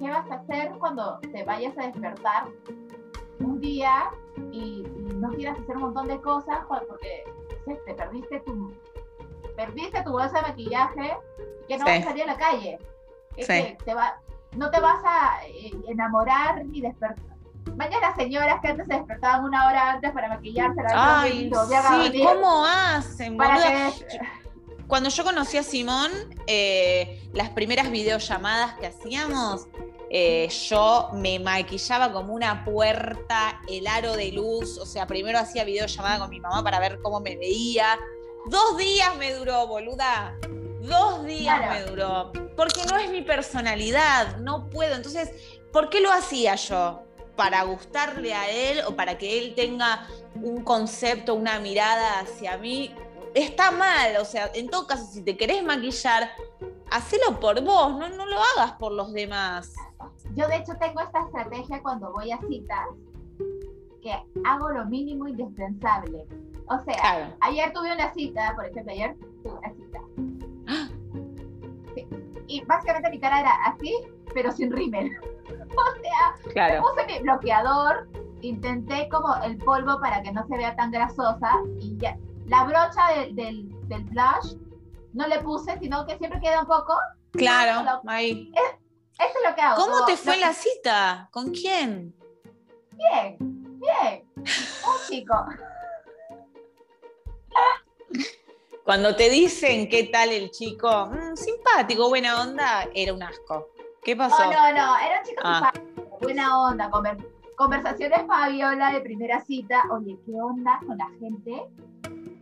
¿qué 0.00 0.10
vas 0.10 0.28
a 0.30 0.34
hacer 0.34 0.72
cuando 0.78 1.18
te 1.32 1.44
vayas 1.44 1.76
a 1.78 1.86
despertar 1.86 2.48
un 3.38 3.60
día 3.60 4.10
y, 4.50 4.84
no 5.16 5.30
quieras 5.30 5.58
hacer 5.58 5.76
un 5.76 5.82
montón 5.82 6.08
de 6.08 6.20
cosas 6.20 6.58
porque 6.68 7.24
te 7.64 7.94
perdiste 7.94 8.40
tu 8.40 8.72
perdiste 9.56 10.02
tu 10.02 10.12
bolsa 10.12 10.40
de 10.40 10.48
maquillaje 10.48 11.16
que 11.66 11.78
no 11.78 11.84
vas 11.84 12.00
a 12.00 12.04
salir 12.04 12.22
a 12.24 12.26
la 12.26 12.36
calle? 12.36 12.78
que 13.34 13.76
te 13.84 13.94
va, 13.94 14.20
no 14.52 14.70
te 14.70 14.80
vas 14.80 15.02
a 15.04 15.40
eh, 15.46 15.72
enamorar 15.88 16.64
ni 16.64 16.80
despertar 16.80 17.36
Vaya 17.74 18.00
las 18.00 18.16
señoras 18.16 18.60
que 18.62 18.68
antes 18.68 18.86
se 18.86 18.94
despertaban 18.94 19.44
una 19.44 19.66
hora 19.66 19.92
antes 19.92 20.12
para 20.12 20.28
maquillarse. 20.28 20.82
La 20.82 21.20
Ay, 21.20 21.50
sí, 22.12 22.22
¿cómo 22.22 22.64
hacen? 22.64 23.36
Cuando 24.86 25.08
yo 25.08 25.24
conocí 25.24 25.58
a 25.58 25.62
Simón, 25.62 26.10
eh, 26.46 27.28
las 27.32 27.50
primeras 27.50 27.90
videollamadas 27.90 28.74
que 28.74 28.86
hacíamos, 28.86 29.66
eh, 30.10 30.48
yo 30.68 31.10
me 31.14 31.38
maquillaba 31.38 32.12
como 32.12 32.34
una 32.34 32.64
puerta, 32.64 33.60
el 33.68 33.86
aro 33.86 34.14
de 34.14 34.32
luz, 34.32 34.78
o 34.78 34.86
sea, 34.86 35.06
primero 35.06 35.38
hacía 35.38 35.64
videollamada 35.64 36.18
con 36.20 36.30
mi 36.30 36.40
mamá 36.40 36.62
para 36.62 36.78
ver 36.78 37.00
cómo 37.02 37.20
me 37.20 37.36
veía. 37.36 37.98
Dos 38.46 38.76
días 38.76 39.16
me 39.16 39.32
duró, 39.34 39.66
boluda. 39.66 40.36
Dos 40.80 41.24
días 41.24 41.68
me 41.68 41.90
duró. 41.90 42.32
Porque 42.56 42.84
no 42.84 42.96
es 42.96 43.10
mi 43.10 43.22
personalidad, 43.22 44.38
no 44.38 44.70
puedo. 44.70 44.94
Entonces, 44.94 45.30
¿por 45.72 45.90
qué 45.90 46.00
lo 46.00 46.12
hacía 46.12 46.54
yo? 46.54 47.02
para 47.36 47.62
gustarle 47.64 48.34
a 48.34 48.50
él 48.50 48.80
o 48.88 48.96
para 48.96 49.18
que 49.18 49.38
él 49.38 49.54
tenga 49.54 50.08
un 50.34 50.64
concepto, 50.64 51.34
una 51.34 51.60
mirada 51.60 52.20
hacia 52.20 52.56
mí, 52.56 52.94
está 53.36 53.70
mal. 53.70 54.16
O 54.20 54.24
sea, 54.24 54.50
en 54.54 54.68
todo 54.68 54.86
caso, 54.86 55.04
si 55.04 55.22
te 55.22 55.36
querés 55.36 55.62
maquillar, 55.62 56.30
hacelo 56.90 57.38
por 57.38 57.62
vos, 57.62 57.98
no, 57.98 58.08
no 58.08 58.26
lo 58.26 58.38
hagas 58.38 58.72
por 58.72 58.92
los 58.92 59.12
demás. 59.12 59.74
Yo 60.34 60.48
de 60.48 60.56
hecho 60.56 60.72
tengo 60.80 61.00
esta 61.00 61.20
estrategia 61.20 61.82
cuando 61.82 62.12
voy 62.12 62.32
a 62.32 62.38
citas, 62.40 62.86
que 64.02 64.12
hago 64.44 64.70
lo 64.70 64.84
mínimo 64.86 65.28
indispensable. 65.28 66.26
O 66.68 66.82
sea, 66.84 67.36
ayer 67.40 67.72
tuve 67.72 67.92
una 67.92 68.12
cita, 68.12 68.52
por 68.56 68.66
ejemplo, 68.66 68.92
ayer 68.92 69.16
tuve 69.42 69.58
una 69.58 69.72
cita. 69.74 70.00
Y 72.48 72.64
básicamente 72.64 73.10
mi 73.10 73.18
cara 73.18 73.40
era 73.40 73.52
así, 73.64 73.92
pero 74.32 74.52
sin 74.52 74.70
rímel. 74.70 75.10
o 75.48 76.00
sea, 76.00 76.52
claro. 76.52 76.80
puse 76.80 77.04
mi 77.04 77.18
bloqueador, 77.18 78.08
intenté 78.40 79.08
como 79.08 79.34
el 79.42 79.56
polvo 79.58 79.98
para 80.00 80.22
que 80.22 80.30
no 80.30 80.46
se 80.46 80.56
vea 80.56 80.76
tan 80.76 80.92
grasosa 80.92 81.50
y 81.80 81.96
ya. 81.96 82.16
La 82.48 82.64
brocha 82.64 83.08
del, 83.12 83.34
del, 83.88 84.04
blush 84.04 84.56
no 85.12 85.26
le 85.26 85.40
puse, 85.40 85.78
sino 85.78 86.06
que 86.06 86.16
siempre 86.16 86.40
queda 86.40 86.60
un 86.60 86.66
poco. 86.66 86.94
Claro, 87.32 88.00
ahí. 88.06 88.52
eso 88.54 88.68
es 89.18 89.48
lo 89.48 89.54
que 89.54 89.60
hago. 89.60 89.84
¿Cómo 89.84 90.04
te 90.06 90.16
fue 90.16 90.36
la 90.38 90.52
cita? 90.52 91.28
¿Con 91.32 91.50
quién? 91.50 92.14
Bien, 92.92 93.36
bien. 93.40 94.24
Un 94.36 95.08
chico. 95.08 95.34
Cuando 98.84 99.16
te 99.16 99.28
dicen 99.28 99.88
qué 99.88 100.04
tal 100.04 100.30
el 100.30 100.50
chico, 100.52 101.06
mm, 101.06 101.34
simpático, 101.34 102.08
buena 102.08 102.40
onda, 102.40 102.86
era 102.94 103.12
un 103.12 103.22
asco. 103.22 103.70
¿Qué 104.04 104.14
pasó? 104.14 104.44
No, 104.44 104.52
no, 104.52 104.72
no, 104.72 104.98
era 104.98 105.18
un 105.18 105.26
chico 105.26 105.42
ah. 105.42 105.72
buena 106.20 106.60
onda, 106.60 106.88
conversaciones 107.56 108.24
Fabiola 108.28 108.92
de 108.92 109.00
primera 109.00 109.40
cita. 109.40 109.82
Oye, 109.90 110.16
¿qué 110.24 110.32
onda 110.40 110.78
con 110.86 110.96
la 110.96 111.08
gente 111.18 111.64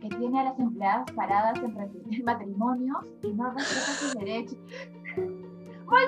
que 0.09 0.15
tiene 0.17 0.39
a 0.39 0.43
las 0.45 0.59
empleadas 0.59 1.11
paradas 1.11 1.59
en 1.59 2.23
matrimonios 2.23 2.97
y 3.23 3.33
no 3.33 3.51
respeta 3.51 3.91
sus 3.91 4.13
derechos? 4.13 4.57
Muy 5.17 6.01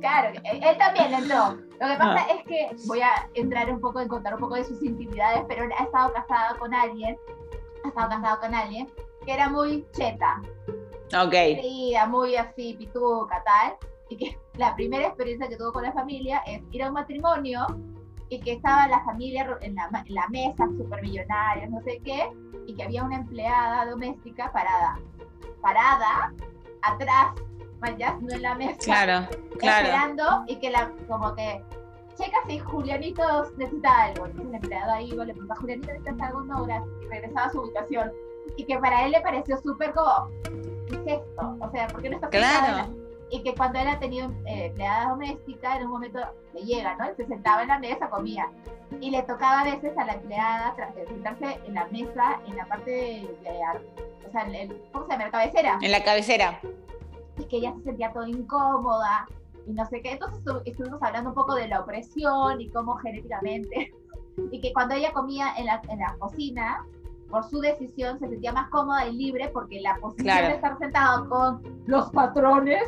Claro, 0.00 0.38
él 0.44 0.78
también 0.78 1.12
entró. 1.12 1.56
Lo 1.80 1.88
que 1.88 1.96
pasa 1.98 2.26
ah. 2.28 2.32
es 2.32 2.44
que 2.44 2.68
voy 2.86 3.00
a 3.00 3.28
entrar 3.34 3.72
un 3.72 3.80
poco 3.80 4.00
en 4.00 4.08
contar 4.08 4.34
un 4.34 4.40
poco 4.40 4.54
de 4.54 4.64
sus 4.64 4.82
intimidades, 4.82 5.44
pero 5.48 5.64
ha 5.76 5.84
estado 5.84 6.12
casado 6.12 6.58
con 6.58 6.72
alguien, 6.72 7.16
ha 7.84 7.88
estado 7.88 8.08
casado 8.08 8.40
con 8.40 8.54
alguien 8.54 8.88
que 9.24 9.32
era 9.32 9.48
muy 9.48 9.84
cheta. 9.92 10.40
Ok. 11.20 11.34
muy 12.08 12.36
así, 12.36 12.74
pituca, 12.74 13.42
tal 13.44 13.76
y 14.08 14.16
que 14.16 14.38
la 14.56 14.74
primera 14.74 15.06
experiencia 15.06 15.48
que 15.48 15.56
tuvo 15.56 15.72
con 15.72 15.82
la 15.82 15.92
familia 15.92 16.38
es 16.46 16.62
ir 16.70 16.82
a 16.82 16.88
un 16.88 16.94
matrimonio 16.94 17.66
y 18.30 18.40
que 18.40 18.52
estaba 18.52 18.88
la 18.88 19.02
familia 19.04 19.58
en 19.60 19.74
la, 19.74 19.90
en 20.04 20.14
la 20.14 20.28
mesa, 20.28 20.66
súper 20.76 21.02
millonarios, 21.02 21.70
no 21.70 21.80
sé 21.82 22.00
qué, 22.04 22.30
y 22.66 22.74
que 22.74 22.82
había 22.82 23.02
una 23.02 23.16
empleada 23.16 23.86
doméstica 23.86 24.52
parada, 24.52 24.98
parada 25.62 26.32
atrás 26.82 27.28
ya 27.96 28.18
no 28.20 28.34
en 28.34 28.42
la 28.42 28.54
mesa. 28.54 28.78
Claro, 28.84 29.28
claro. 29.58 29.86
Esperando 29.86 30.44
y 30.46 30.56
que 30.56 30.70
la, 30.70 30.90
como 31.06 31.34
que, 31.34 31.62
checa 32.16 32.36
si 32.48 32.58
Julianito 32.58 33.22
necesita 33.56 34.02
algo. 34.02 34.26
Entonces 34.26 34.48
el 34.48 34.54
empleado 34.56 34.92
ahí 34.92 35.10
iba, 35.10 35.24
le 35.24 35.32
preguntaba, 35.32 35.60
Julianito 35.60 35.92
necesita 35.92 36.26
algo, 36.26 36.42
no, 36.42 36.64
gracias. 36.64 36.90
Y 37.02 37.06
regresaba 37.06 37.46
a 37.46 37.50
su 37.50 37.60
ubicación. 37.60 38.12
Y 38.56 38.64
que 38.64 38.78
para 38.78 39.04
él 39.04 39.12
le 39.12 39.20
pareció 39.20 39.58
súper 39.58 39.92
como, 39.92 40.28
¿qué 40.88 40.96
es 40.96 41.20
esto? 41.20 41.56
O 41.60 41.70
sea, 41.70 41.86
¿por 41.88 42.02
qué 42.02 42.10
no 42.10 42.16
está 42.16 42.28
Claro. 42.28 42.92
Y 43.30 43.42
que 43.42 43.54
cuando 43.54 43.78
él 43.78 43.88
ha 43.88 43.98
tenido 43.98 44.30
eh, 44.46 44.66
empleada 44.66 45.10
doméstica, 45.10 45.76
en 45.76 45.84
un 45.86 45.90
momento 45.92 46.18
le 46.54 46.60
llega, 46.62 46.96
¿no? 46.96 47.04
Él 47.08 47.14
se 47.16 47.26
sentaba 47.26 47.62
en 47.62 47.68
la 47.68 47.78
mesa, 47.78 48.08
comía. 48.08 48.48
Y 49.00 49.10
le 49.10 49.22
tocaba 49.22 49.60
a 49.60 49.64
veces 49.64 49.96
a 49.98 50.04
la 50.06 50.14
empleada 50.14 50.74
eh, 50.96 51.04
sentarse 51.08 51.60
en 51.66 51.74
la 51.74 51.84
mesa, 51.88 52.40
en 52.46 52.56
la 52.56 52.64
parte 52.66 52.90
de, 52.90 53.38
de 53.42 54.26
o 54.26 54.30
sea, 54.32 54.42
en 54.46 54.54
el, 54.54 54.82
¿cómo 54.92 55.04
se 55.06 55.12
llama? 55.12 55.24
La 55.26 55.30
cabecera. 55.30 55.78
En 55.82 55.92
la 55.92 56.02
cabecera. 56.04 56.60
Y 57.38 57.44
que 57.44 57.56
ella 57.58 57.74
se 57.76 57.82
sentía 57.84 58.12
toda 58.12 58.28
incómoda 58.28 59.26
y 59.66 59.72
no 59.72 59.84
sé 59.86 60.00
qué. 60.00 60.12
Entonces 60.12 60.42
estu- 60.42 60.62
estuvimos 60.64 61.02
hablando 61.02 61.30
un 61.30 61.34
poco 61.34 61.54
de 61.54 61.68
la 61.68 61.80
opresión 61.80 62.60
y 62.60 62.70
cómo 62.70 62.96
genéticamente. 62.96 63.92
Y 64.52 64.60
que 64.60 64.72
cuando 64.72 64.94
ella 64.94 65.12
comía 65.12 65.52
en 65.56 65.66
la, 65.66 65.82
en 65.88 65.98
la 65.98 66.14
cocina, 66.20 66.84
por 67.28 67.42
su 67.50 67.58
decisión 67.60 68.20
se 68.20 68.28
sentía 68.28 68.52
más 68.52 68.70
cómoda 68.70 69.04
y 69.08 69.12
libre 69.16 69.48
porque 69.52 69.80
la 69.80 69.96
posición 69.96 70.26
Claro. 70.28 70.46
de 70.46 70.54
estar 70.54 70.78
sentado 70.78 71.28
con 71.28 71.82
los 71.86 72.08
patrones 72.12 72.84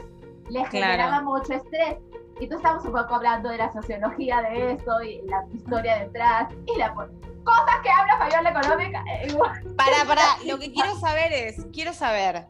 le 0.51 0.61
Claro. 0.61 0.71
generaba 0.71 1.23
mucho 1.23 1.55
estrés. 1.55 1.97
Y 2.41 2.45
entonces 2.45 2.57
estamos 2.65 2.85
un 2.87 2.93
poco 2.93 3.15
hablando 3.17 3.49
de 3.51 3.59
la 3.59 3.71
sociología 3.73 4.41
de 4.43 4.73
esto 4.73 5.03
y 5.03 5.21
la 5.27 5.45
historia 5.55 5.99
detrás 5.99 6.53
y 6.67 6.77
la 6.79 6.95
cosas 6.95 7.81
que 7.83 7.91
habla 7.91 8.19
Fabiola 8.19 8.51
Económica. 8.51 9.05
eh, 9.13 9.27
igual. 9.29 9.63
Para, 9.77 10.05
para, 10.07 10.23
lo 10.47 10.59
que 10.59 10.73
quiero 10.73 10.95
saber 10.97 11.33
es, 11.33 11.67
quiero 11.73 11.93
saber, 11.93 12.47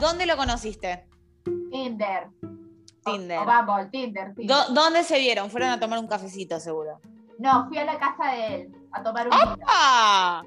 ¿dónde 0.00 0.26
lo 0.26 0.36
conociste? 0.36 1.04
Tinder. 1.70 2.28
O- 3.04 3.10
Tinder. 3.12 3.38
O, 3.38 3.44
Bumble, 3.44 3.86
Tinder, 3.90 4.34
Tinder. 4.34 4.56
¿Dó- 4.56 4.72
¿Dónde 4.74 5.02
se 5.04 5.18
vieron? 5.18 5.50
Fueron 5.50 5.70
a 5.70 5.78
tomar 5.80 5.98
un 5.98 6.08
cafecito, 6.08 6.58
seguro. 6.60 7.00
No, 7.38 7.66
fui 7.68 7.78
a 7.78 7.84
la 7.84 7.98
casa 7.98 8.32
de 8.32 8.54
él 8.54 8.72
a 8.92 9.02
tomar 9.02 9.28
un. 9.28 9.34
¡Ah! 9.66 10.42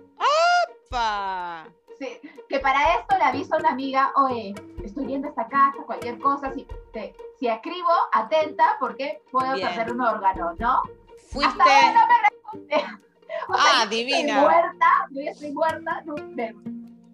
¡Apa! 0.90 1.68
Sí, 2.02 2.20
que 2.50 2.60
para 2.60 2.96
esto 2.96 3.16
le 3.16 3.24
aviso 3.24 3.54
a 3.54 3.60
una 3.60 3.70
amiga, 3.70 4.12
oye, 4.16 4.56
estoy 4.84 5.06
viendo 5.06 5.28
esta 5.28 5.48
casa, 5.48 5.84
cualquier 5.86 6.18
cosa, 6.20 6.52
si, 6.52 6.66
te- 6.92 7.14
si 7.40 7.48
escribo, 7.48 7.92
atenta 8.12 8.76
porque 8.80 9.22
puedo 9.32 9.54
Bien. 9.54 9.68
perder 9.68 9.94
un 9.94 10.02
órgano, 10.02 10.56
¿no? 10.58 10.82
Fuiste. 11.30 11.62
Hasta 11.62 11.64
ahora 11.64 11.94
no 11.94 12.08
me 12.08 12.30
responde. 12.30 13.02
O 13.48 13.54
sea, 13.54 13.64
Ah, 13.82 13.84
yo 13.86 13.90
divina. 13.92 14.18
Estoy 14.20 14.42
muerta, 14.42 14.88
yo 15.12 15.22
ya 15.22 15.32
estoy 15.32 15.52
muerta, 15.52 16.04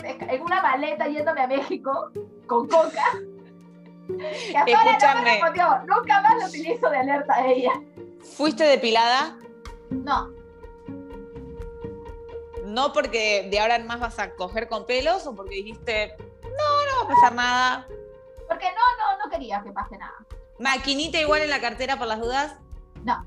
en 0.04 0.41
una 0.41 0.62
maleta 0.62 1.06
yéndome 1.08 1.41
a 1.41 1.47
México 1.47 2.12
con 2.47 2.67
coca. 2.69 3.04
Y 4.10 4.56
hasta 4.56 4.60
ahora 4.60 4.78
no 4.78 4.86
me 4.86 4.91
Escúchame. 4.91 5.32
respondió, 5.32 5.67
nunca 5.86 6.21
más 6.21 6.36
lo 6.39 6.45
utilizo 6.47 6.89
de 6.89 6.97
alerta 6.97 7.34
a 7.36 7.45
ella. 7.47 7.71
¿Fuiste 8.38 8.63
depilada? 8.63 9.36
No, 9.89 10.30
No 12.77 12.93
porque 12.93 13.47
de 13.49 13.59
ahora 13.59 13.77
en 13.77 13.87
más 13.87 13.99
vas 13.99 14.19
a 14.19 14.35
coger 14.35 14.69
con 14.69 14.85
pelos 14.85 15.25
o 15.25 15.35
porque 15.35 15.55
dijiste, 15.55 16.15
no, 16.43 16.51
no 16.51 16.99
va 16.99 17.05
a 17.05 17.07
pasar 17.07 17.33
nada. 17.33 17.87
porque 18.47 18.65
no, 18.65 18.83
no, 18.99 19.17
no 19.25 19.31
quería 19.31 19.63
que 19.63 19.71
pase 19.71 19.97
nada. 19.97 20.13
¿Maquinita 20.59 21.19
igual 21.19 21.41
en 21.41 21.49
la 21.49 21.59
cartera 21.59 21.97
por 21.97 22.05
las 22.05 22.19
dudas? 22.19 22.53
No. 23.03 23.25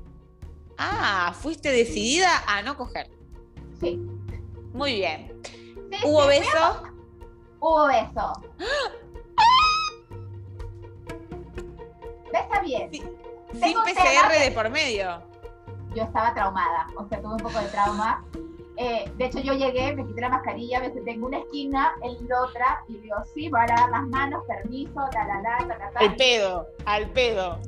Ah, 0.77 1.33
fuiste 1.37 1.69
decidida 1.69 2.29
a 2.47 2.61
no 2.61 2.77
coger. 2.77 3.11
Sí. 3.77 3.99
Muy 4.71 4.93
bien. 4.93 5.41
Sí, 5.43 5.97
¿Hubo 6.05 6.21
sí, 6.21 6.27
beso? 6.29 6.83
Hubo 7.59 7.87
beso. 7.87 8.31
Besa 12.31 12.61
bien. 12.61 12.89
Sí. 12.89 13.03
Sin 13.51 13.73
PCR 13.73 14.31
de 14.31 14.49
por 14.51 14.69
medio. 14.69 15.21
Yo 15.93 16.03
estaba 16.03 16.33
traumada, 16.33 16.87
o 16.95 17.05
sea, 17.09 17.21
tuve 17.21 17.33
un 17.33 17.39
poco 17.39 17.59
de 17.59 17.67
trauma. 17.67 18.23
Eh, 18.81 19.05
de 19.15 19.25
hecho, 19.25 19.39
yo 19.39 19.53
llegué, 19.53 19.95
me 19.95 20.07
quité 20.07 20.21
la 20.21 20.29
mascarilla, 20.29 20.79
me 20.79 20.91
senté 20.91 21.11
en 21.11 21.23
una 21.23 21.37
esquina, 21.37 21.93
él 22.01 22.17
en 22.19 22.27
la 22.27 22.41
otra, 22.41 22.83
y 22.87 22.97
digo, 22.97 23.15
sí, 23.31 23.45
a 23.45 23.67
lavar 23.67 23.89
las 23.91 24.07
manos, 24.07 24.43
permiso, 24.47 24.99
la, 25.13 25.27
la, 25.27 25.39
la, 25.39 25.59
la, 25.67 25.77
la, 25.77 25.91
la. 25.91 25.99
Al 25.99 26.15
pedo, 26.15 26.67
al 26.85 27.07
pedo. 27.11 27.59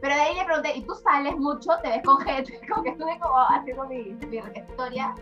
Pero 0.00 0.14
de 0.14 0.20
ahí 0.22 0.34
le 0.36 0.44
pregunté, 0.46 0.72
¿y 0.74 0.82
tú 0.84 0.94
sales 0.94 1.36
mucho? 1.36 1.70
¿Te 1.82 1.90
ves 1.90 2.02
con 2.02 2.18
gente? 2.20 2.58
Como 2.68 2.82
que 2.82 2.90
estuve 2.90 3.18
como 3.18 3.38
haciendo 3.40 3.84
mi, 3.88 4.04
mi 4.04 4.36
historia. 4.38 5.14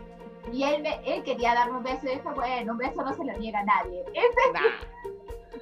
Y 0.53 0.63
él, 0.63 0.81
me, 0.81 1.01
él 1.03 1.23
quería 1.23 1.55
darme 1.55 1.77
un 1.77 1.83
beso 1.83 2.05
y 2.05 2.11
dije, 2.11 2.29
bueno, 2.33 2.71
un 2.71 2.77
beso 2.77 3.03
no 3.03 3.13
se 3.13 3.25
lo 3.25 3.37
niega 3.37 3.59
a 3.59 3.63
nadie. 3.65 4.01
Ese 4.13 4.53
Nah. 4.53 4.61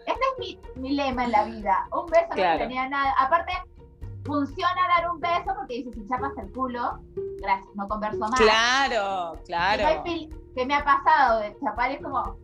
Ese 0.05 0.19
es 0.31 0.39
mi, 0.39 0.59
mi 0.75 0.95
lema 0.95 1.23
en 1.25 1.31
la 1.31 1.45
vida. 1.45 1.87
Un 1.91 2.05
beso 2.05 2.27
no 2.29 2.35
se 2.35 2.57
tenía 2.59 2.87
nada. 2.87 3.15
Aparte, 3.17 3.53
funciona 4.25 4.87
dar 4.87 5.11
un 5.11 5.19
beso 5.19 5.53
porque 5.57 5.75
dice, 5.75 5.91
si 5.93 6.07
chapas 6.07 6.31
el 6.37 6.51
culo, 6.51 6.99
gracias, 7.41 7.75
no 7.75 7.87
converso 7.87 8.19
más. 8.19 8.39
Claro, 8.39 9.37
claro. 9.45 10.03
que 10.55 10.65
me 10.65 10.75
ha 10.75 10.83
pasado 10.83 11.39
de 11.39 11.55
chapar 11.59 11.91
es 11.91 12.01
como, 12.01 12.37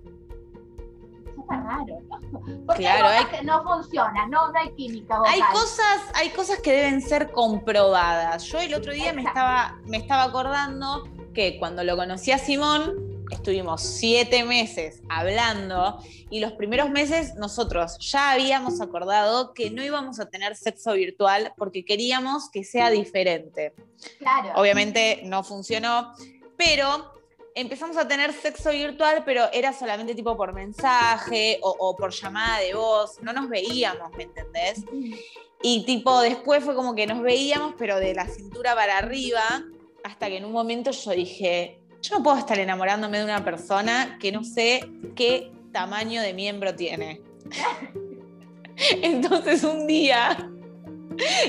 raro, 1.58 2.00
¿no? 2.10 2.20
Porque 2.66 2.84
Claro, 2.84 3.08
hay 3.08 3.26
hay- 3.32 3.46
no 3.46 3.64
funciona, 3.64 4.28
no, 4.28 4.52
no 4.52 4.60
hay 4.60 4.72
química 4.74 5.18
vocal. 5.18 5.34
Hay 5.34 5.42
cosas, 5.52 6.02
hay 6.14 6.30
cosas 6.30 6.60
que 6.60 6.72
deben 6.72 7.02
ser 7.02 7.32
comprobadas. 7.32 8.44
Yo 8.44 8.60
el 8.60 8.74
otro 8.74 8.94
día 8.94 9.14
me 9.14 9.24
estaba, 9.24 9.80
me 9.86 9.98
estaba 9.98 10.24
acordando 10.24 11.08
que 11.34 11.58
cuando 11.60 11.84
lo 11.84 11.96
conocí 11.96 12.32
a 12.32 12.38
Simón, 12.38 13.09
estuvimos 13.32 13.82
siete 13.82 14.44
meses 14.44 15.02
hablando 15.10 16.02
y 16.30 16.40
los 16.40 16.54
primeros 16.54 16.90
meses 16.90 17.36
nosotros 17.36 17.98
ya 18.00 18.32
habíamos 18.32 18.82
acordado 18.82 19.54
que 19.54 19.70
no 19.70 19.84
íbamos 19.84 20.20
a 20.20 20.30
tener 20.30 20.56
sexo 20.56 20.94
virtual 20.94 21.54
porque 21.58 21.86
queríamos 21.86 22.50
que 22.50 22.64
sea 22.64 22.90
diferente. 22.90 23.74
Claro. 24.18 24.54
Obviamente 24.56 25.22
no 25.26 25.44
funcionó, 25.44 26.14
pero 26.58 27.14
empezamos 27.56 27.98
a 27.98 28.08
tener 28.08 28.34
sexo 28.34 28.72
virtual, 28.72 29.24
pero 29.26 29.52
era 29.52 29.74
solamente 29.74 30.16
tipo 30.16 30.36
por 30.38 30.54
mensaje 30.54 31.60
o, 31.62 31.76
o 31.80 31.96
por 31.96 32.12
llamada 32.12 32.60
de 32.60 32.74
voz, 32.74 33.22
no 33.22 33.34
nos 33.34 33.50
veíamos, 33.50 34.12
¿me 34.16 34.24
entendés? 34.24 34.84
Y 35.62 35.86
tipo, 35.86 36.22
después 36.22 36.64
fue 36.64 36.74
como 36.74 36.96
que 36.96 37.06
nos 37.06 37.22
veíamos, 37.22 37.74
pero 37.78 38.00
de 38.00 38.14
la 38.14 38.28
cintura 38.28 38.76
para 38.76 38.98
arriba, 38.98 39.44
hasta 40.04 40.28
que 40.28 40.38
en 40.38 40.46
un 40.46 40.54
momento 40.54 40.92
yo 40.92 41.12
dije, 41.12 41.79
yo 42.02 42.18
no 42.18 42.24
puedo 42.24 42.38
estar 42.38 42.58
enamorándome 42.60 43.20
de 43.20 43.24
una 43.26 43.44
persona 43.44 44.18
que 44.20 44.32
no 44.32 44.44
sé 44.44 44.90
qué 45.16 45.52
tamaño 45.72 46.22
de 46.22 46.34
miembro 46.34 46.76
tiene. 46.76 47.22
Entonces 49.02 49.64
un 49.64 49.88
día, 49.88 50.50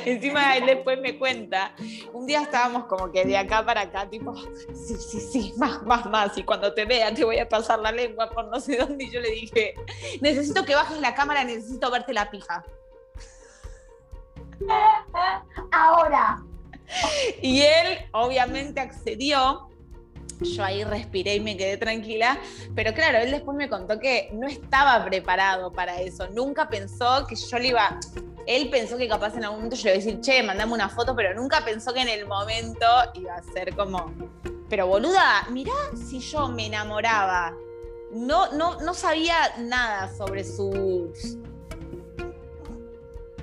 encima 0.05 0.57
él 0.57 0.67
después 0.67 1.01
me 1.01 1.17
cuenta, 1.17 1.75
un 2.13 2.27
día 2.27 2.43
estábamos 2.43 2.87
como 2.87 3.13
que 3.13 3.25
de 3.25 3.37
acá 3.37 3.65
para 3.65 3.83
acá, 3.83 4.11
tipo, 4.11 4.35
sí, 4.75 4.97
sí, 4.97 5.21
sí, 5.21 5.55
más, 5.57 5.83
más, 5.85 6.07
más, 6.07 6.37
y 6.37 6.43
cuando 6.43 6.75
te 6.75 6.85
vea 6.85 7.15
te 7.15 7.25
voy 7.25 7.39
a 7.39 7.49
pasar 7.49 7.79
la 7.79 7.93
lengua 7.93 8.29
por 8.31 8.49
no 8.49 8.59
sé 8.59 8.77
dónde, 8.77 9.05
y 9.05 9.11
yo 9.11 9.21
le 9.21 9.31
dije, 9.31 9.75
necesito 10.21 10.65
que 10.65 10.75
bajes 10.75 11.01
la 11.01 11.15
cámara, 11.15 11.45
necesito 11.45 11.91
verte 11.91 12.13
la 12.13 12.31
pija. 12.31 12.65
Ahora, 15.71 16.43
Y 17.41 17.63
él 17.63 17.99
obviamente 18.13 18.81
accedió. 18.81 19.70
Yo 20.41 20.65
ahí 20.65 20.85
respiré 20.85 21.37
y 21.37 21.41
me 21.41 21.57
quedé 21.57 21.77
tranquila. 21.77 22.39
Pero 22.75 22.93
claro, 22.95 23.19
él 23.19 23.31
después 23.31 23.57
me 23.57 23.69
contó 23.69 23.99
que 23.99 24.31
no 24.33 24.47
estaba 24.47 25.05
preparado 25.05 25.73
para 25.73 26.01
eso. 26.01 26.29
Nunca 26.29 26.69
pensó 26.69 27.27
que 27.27 27.37
yo 27.37 27.59
le 27.59 27.69
iba. 27.69 27.99
Él 28.47 28.71
pensó 28.71 28.97
que 28.97 29.07
capaz 29.07 29.35
en 29.37 29.45
algún 29.45 29.59
momento 29.59 29.77
yo 29.77 29.85
le 29.85 29.97
iba 29.97 30.03
a 30.03 30.05
decir, 30.05 30.21
che, 30.21 30.43
mandame 30.43 30.73
una 30.73 30.89
foto, 30.89 31.15
pero 31.15 31.35
nunca 31.35 31.65
pensó 31.65 31.93
que 31.93 32.01
en 32.01 32.09
el 32.09 32.27
momento 32.27 32.87
iba 33.15 33.35
a 33.35 33.43
ser 33.43 33.75
como. 33.75 34.13
Pero 34.69 34.87
boluda, 34.87 35.47
mirá 35.51 35.73
si 35.95 36.21
yo 36.21 36.49
me 36.49 36.67
enamoraba. 36.67 37.55
No, 38.13 38.53
no, 38.53 38.81
no 38.81 38.95
sabía 38.95 39.37
nada 39.59 40.13
sobre 40.17 40.45
su. 40.45 41.13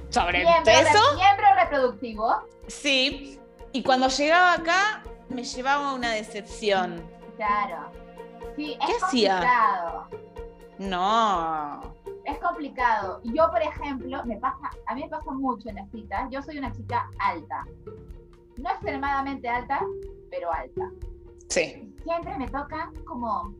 Sobre 0.10 0.44
miembro, 0.44 0.74
eso. 0.74 1.16
miembro 1.16 1.46
reproductivo. 1.60 2.44
Sí, 2.68 3.40
y 3.72 3.84
cuando 3.84 4.08
llegaba 4.08 4.54
acá 4.54 5.04
me 5.30 5.44
llevaba 5.44 5.94
una 5.94 6.12
decepción. 6.12 7.02
Claro. 7.36 7.90
Sí, 8.56 8.78
es 8.82 8.88
¿Qué 8.88 9.06
hacía? 9.06 9.34
complicado. 9.36 10.08
No. 10.80 11.94
Es 12.26 12.38
complicado. 12.40 13.22
Yo, 13.24 13.50
por 13.50 13.62
ejemplo, 13.62 14.24
me 14.26 14.38
pasa, 14.38 14.70
a 14.88 14.96
mí 14.96 15.04
me 15.04 15.10
pasa 15.10 15.32
mucho 15.32 15.70
en 15.70 15.76
las 15.76 15.90
citas. 15.92 16.28
Yo 16.30 16.42
soy 16.42 16.58
una 16.58 16.72
chica 16.72 17.10
alta. 17.20 17.66
No 18.58 18.70
extremadamente 18.70 19.48
alta, 19.48 19.80
pero 20.30 20.52
alta. 20.52 20.90
Sí. 21.50 21.94
Siempre 22.04 22.38
me 22.38 22.48
tocan 22.48 22.94
como 23.06 23.54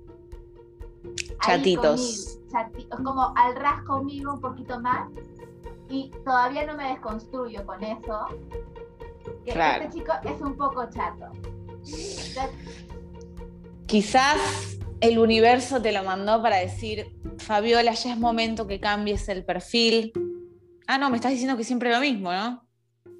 Chatitos. 1.46 2.40
conmigo, 2.52 2.98
como 3.04 3.34
al 3.38 3.56
ras 3.56 3.82
conmigo 3.84 4.34
un 4.34 4.42
poquito 4.42 4.80
más. 4.80 5.10
Y 5.90 6.12
todavía 6.26 6.66
no 6.66 6.76
me 6.76 6.90
desconstruyo 6.90 7.66
con 7.66 7.82
eso. 7.84 8.26
Que 9.46 9.54
Claro. 9.54 9.84
este 9.86 10.00
chico 10.00 10.12
es 10.24 10.42
un 10.42 10.58
poco 10.58 10.86
chato. 10.90 11.28
Quizás 13.86 14.78
el 15.00 15.20
universo 15.20 15.82
te 15.82 15.92
lo 15.92 16.04
mandó 16.04 16.42
para 16.42 16.58
decir, 16.58 17.08
Fabiola, 17.38 17.94
ya 17.94 18.14
es 18.14 18.20
momento 18.20 18.68
que 18.68 18.80
cambies 18.80 19.30
el 19.30 19.46
perfil, 19.46 20.12
Ah, 20.88 20.98
no, 20.98 21.10
me 21.10 21.18
estás 21.18 21.32
diciendo 21.32 21.58
que 21.58 21.66
siempre 21.66 21.92
lo 21.92 22.00
mismo, 22.00 22.32
¿no? 22.32 22.66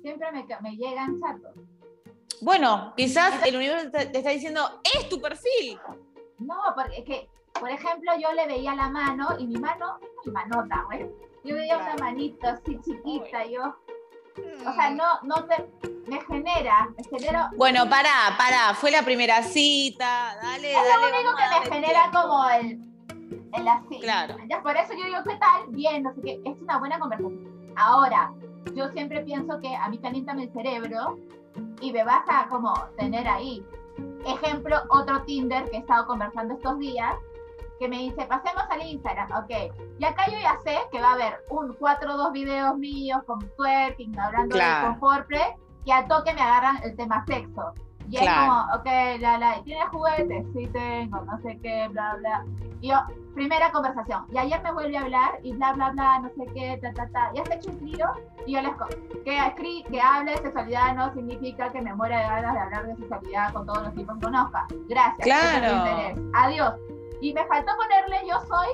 Siempre 0.02 0.32
me, 0.32 0.46
me 0.62 0.78
llegan 0.78 1.20
chatos. 1.20 1.54
Bueno, 2.40 2.94
quizás 2.96 3.46
el 3.46 3.58
universo 3.58 3.92
te, 3.92 4.18
está 4.18 4.30
diciendo, 4.30 4.82
es 4.96 5.10
tu 5.10 5.20
perfil. 5.20 5.78
No, 6.40 6.56
porque 6.76 7.00
es 7.00 7.04
que, 7.04 7.30
por 7.60 7.70
ejemplo, 7.70 8.14
yo 8.22 8.32
le 8.32 8.48
veía 8.48 8.74
la 8.74 8.88
mano 8.90 9.36
y 9.38 9.48
mi 9.48 9.58
mano, 9.58 10.00
mi 10.26 10.32
manota, 10.32 10.84
güey. 10.86 11.10
Yo 11.44 11.56
veía 11.56 11.78
una 11.78 11.96
manito 11.96 12.48
así 12.48 12.80
chiquita, 12.80 13.46
yo. 13.48 13.76
O 14.68 14.74
sea, 14.74 14.90
no, 14.92 15.06
no 15.24 15.46
te, 15.46 15.70
me 16.08 16.22
genera, 16.22 16.90
me 16.98 17.04
genera, 17.20 17.50
Bueno, 17.58 17.90
pará, 17.90 18.36
pará, 18.38 18.74
fue 18.74 18.92
la 18.92 19.04
primera 19.04 19.42
cita, 19.44 20.38
dale, 20.42 20.72
es 20.74 20.78
dale. 20.78 20.90
lo 21.12 21.18
único 21.18 21.36
que 21.36 21.44
me 21.44 21.50
darle 21.50 21.70
genera 21.72 22.02
tiempo. 22.12 22.22
como 22.22 22.50
el, 22.50 22.80
el 23.54 23.68
así. 23.68 24.00
Claro. 24.02 24.36
Ya, 24.50 24.62
por 24.62 24.76
eso 24.78 24.94
yo 24.94 25.06
digo, 25.06 25.20
¿qué 25.28 25.36
tal? 25.36 25.68
Bien, 25.70 26.04
no 26.04 26.14
sé 26.14 26.22
qué, 26.22 26.42
es 26.46 26.62
una 26.62 26.78
buena 26.80 27.00
conversación. 27.00 27.74
Ahora, 27.76 28.32
yo 28.76 28.90
siempre 28.90 29.22
pienso 29.24 29.60
que 29.60 29.76
a 29.76 29.88
mí 29.90 29.98
caliéntame 30.00 30.44
el 30.44 30.54
cerebro 30.54 31.18
y 31.82 31.92
me 31.92 32.04
vas 32.04 32.24
a 32.28 32.48
como 32.48 32.74
tener 32.98 33.28
ahí. 33.28 33.66
Ejemplo, 34.26 34.78
otro 34.90 35.22
Tinder 35.24 35.70
que 35.70 35.78
he 35.78 35.80
estado 35.80 36.06
conversando 36.06 36.54
estos 36.56 36.78
días, 36.80 37.16
que 37.80 37.88
me 37.88 37.98
dice, 37.98 38.26
pasemos 38.26 38.64
al 38.70 38.82
Instagram, 38.82 39.32
ok. 39.32 39.74
Y 40.00 40.06
acá 40.06 40.26
yo 40.28 40.38
ya 40.40 40.58
sé 40.64 40.78
que 40.92 41.02
va 41.02 41.12
a 41.12 41.14
haber 41.14 41.44
un 41.50 41.74
4 41.74 42.14
o 42.14 42.18
2 42.18 42.32
videos 42.32 42.78
míos 42.78 43.22
con 43.26 43.40
twerking, 43.56 44.18
hablando 44.20 44.56
Claro. 44.56 44.98
de 45.30 45.56
y 45.86 45.92
al 45.92 46.08
toque 46.08 46.34
me 46.34 46.42
agarran 46.42 46.80
el 46.84 46.96
tema 46.98 47.24
sexo. 47.26 47.74
Y 48.10 48.18
Claro. 48.18 48.42
es 48.42 48.48
como, 48.48 48.76
ok, 48.76 49.20
la, 49.22 49.38
la, 49.38 49.64
¿tienes 49.64 49.88
juguetes? 49.90 50.46
Sí 50.54 50.68
tengo, 50.68 51.22
no 51.22 51.38
sé 51.42 51.60
qué, 51.62 51.88
bla, 51.90 52.16
bla. 52.20 52.46
Y 52.80 52.90
yo, 52.90 52.98
primera 53.34 53.72
conversación. 53.72 54.26
Y 54.32 54.38
ayer 54.38 54.62
me 54.64 54.72
vuelve 54.72 54.98
a 54.98 55.02
hablar 55.02 55.40
y 55.44 55.54
bla, 55.54 55.74
bla, 55.74 55.90
bla, 55.92 56.20
no 56.20 56.30
sé 56.30 56.46
qué, 56.54 56.80
ta, 56.82 56.94
ta, 56.94 57.08
ta. 57.10 57.32
¿Ya 57.34 57.42
has 57.42 57.52
hecho 57.52 57.70
un 57.72 57.80
trío? 57.80 58.06
Y 58.46 58.54
yo 58.54 58.62
les 58.62 58.72
que, 59.26 59.38
escri 59.38 59.84
que 59.90 60.00
hable 60.02 60.32
de 60.32 60.38
sexualidad 60.38 60.96
no 60.96 61.14
significa 61.14 61.72
que 61.72 61.82
me 61.82 61.94
muera 61.94 62.20
de 62.20 62.24
ganas 62.28 62.54
de 62.54 62.60
hablar 62.60 62.88
de 62.88 62.96
sexualidad 62.96 63.54
con 63.54 63.66
todos 63.66 63.84
los 63.84 63.94
tipos 63.94 64.16
que 64.16 64.26
conozca. 64.26 64.68
Gracias. 64.88 65.20
Claro. 65.28 66.22
Adiós. 66.34 66.74
Y 67.22 67.34
me 67.34 67.46
faltó 67.48 67.72
ponerle 67.76 68.28
yo 68.28 68.40
soy 68.48 68.68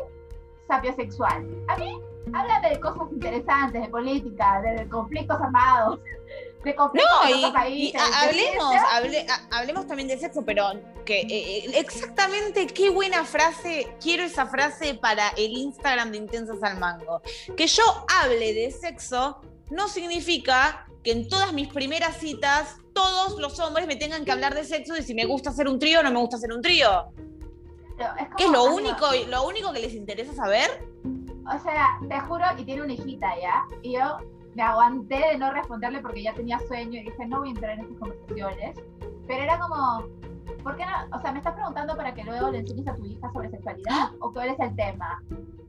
sapiosexual. 0.68 1.46
A 1.68 1.78
mí, 1.78 1.98
háblame 2.34 2.70
de 2.70 2.80
cosas 2.80 3.04
interesantes, 3.12 3.82
de 3.82 3.88
política, 3.90 4.62
de 4.62 4.88
conflictos 4.90 5.40
armados, 5.42 6.00
de 6.64 6.76
conflictos 6.76 7.12
No, 7.24 7.30
y, 7.30 7.34
otros 7.40 7.52
países. 7.52 7.94
y 8.02 8.16
hablemos, 8.26 8.74
hable- 8.92 9.26
ha- 9.30 9.58
hablemos 9.58 9.88
también 9.88 10.08
de 10.08 10.18
sexo, 10.18 10.44
pero 10.46 10.72
que 11.06 11.22
eh, 11.22 11.28
eh, 11.30 11.72
exactamente 11.80 12.68
qué 12.68 12.90
buena 12.90 13.26
frase, 13.26 13.96
quiero 14.02 14.24
esa 14.24 14.46
frase 14.48 14.94
para 14.96 15.30
el 15.38 15.52
Instagram 15.52 16.12
de 16.12 16.18
Intensas 16.18 16.64
al 16.64 16.80
Mango. 16.80 17.22
Que 17.58 17.68
yo 17.68 17.84
hable 18.22 18.54
de 18.54 18.72
sexo 18.72 19.42
no 19.70 19.88
significa 19.90 20.86
que 21.04 21.12
en 21.12 21.28
todas 21.28 21.52
mis 21.52 21.68
primeras 21.68 22.18
citas 22.18 22.78
todos 22.94 23.40
los 23.40 23.60
hombres 23.60 23.88
me 23.88 23.96
tengan 23.98 24.24
que 24.24 24.32
hablar 24.32 24.54
de 24.56 24.64
sexo 24.64 24.96
y 24.96 25.02
si 25.04 25.14
me 25.14 25.26
gusta 25.26 25.50
hacer 25.50 25.68
un 25.68 25.80
trío 25.80 26.00
o 26.00 26.04
no 26.04 26.12
me 26.12 26.20
gusta 26.20 26.38
hacer 26.38 26.54
un 26.54 26.62
trío. 26.62 27.08
Es 28.20 28.28
¿Qué 28.38 28.46
es 28.46 28.52
lo 28.52 28.66
único, 28.66 29.06
lo 29.30 29.48
único 29.48 29.74
que 29.74 29.82
les 29.82 29.94
interesa 29.94 30.34
saber? 30.34 30.88
O 31.54 31.60
sea, 31.60 32.00
te 32.08 32.20
juro, 32.22 32.46
y 32.58 32.64
tiene 32.64 32.84
una 32.84 32.94
hijita 32.94 33.28
ya, 33.40 33.66
y 33.82 33.94
yo 33.94 34.18
me 34.56 34.62
aguanté 34.64 35.16
de 35.16 35.38
no 35.38 35.52
responderle 35.52 36.00
porque 36.00 36.24
ya 36.24 36.34
tenía 36.34 36.60
sueño 36.60 37.00
y 37.00 37.04
dije, 37.04 37.26
no 37.26 37.40
voy 37.40 37.50
a 37.50 37.52
entrar 37.52 37.72
en 37.74 37.80
estas 37.82 37.98
conversaciones. 37.98 38.78
Pero 39.28 39.44
era 39.44 39.60
como, 39.60 40.04
¿por 40.64 40.78
qué 40.78 40.86
no? 40.86 41.18
O 41.18 41.22
sea, 41.22 41.32
me 41.32 41.40
estás 41.40 41.54
preguntando 41.56 41.96
para 41.96 42.14
que 42.14 42.24
luego 42.24 42.52
le 42.52 42.60
enseñes 42.60 42.88
a 42.88 42.96
tu 42.96 43.06
hija 43.06 43.32
sobre 43.32 43.50
sexualidad 43.50 44.12
o 44.20 44.32
cuál 44.32 44.50
es 44.50 44.60
el 44.60 44.76
tema. 44.76 45.22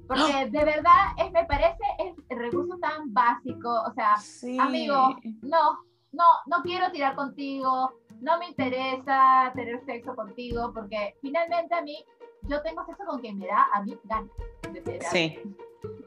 Porque 0.07 0.51
de 0.51 0.64
verdad, 0.64 1.14
es, 1.16 1.33
me 1.33 1.44
parece 1.47 1.83
es 1.99 2.14
el 2.29 2.38
recurso 2.38 2.77
tan 2.79 3.12
básico, 3.12 3.70
o 3.70 3.92
sea, 3.94 4.16
Sí. 4.18 4.59
amigo, 4.59 5.16
no, 5.42 5.79
no, 6.12 6.25
no 6.47 6.62
quiero 6.62 6.90
tirar 6.92 7.14
contigo, 7.14 7.90
no 8.20 8.38
me 8.38 8.49
interesa 8.49 9.51
tener 9.55 9.83
sexo 9.87 10.14
contigo, 10.14 10.73
porque 10.75 11.16
finalmente 11.23 11.75
a 11.75 11.81
mí, 11.81 12.05
yo 12.48 12.62
tengo 12.62 12.85
sexo 12.85 13.04
con 13.07 13.20
quien 13.20 13.38
me 13.38 13.46
da 13.46 13.66
a 13.72 13.83
mí 13.83 13.96
ganas 14.04 14.30
de. 14.72 15.00
Sí. 15.11 15.38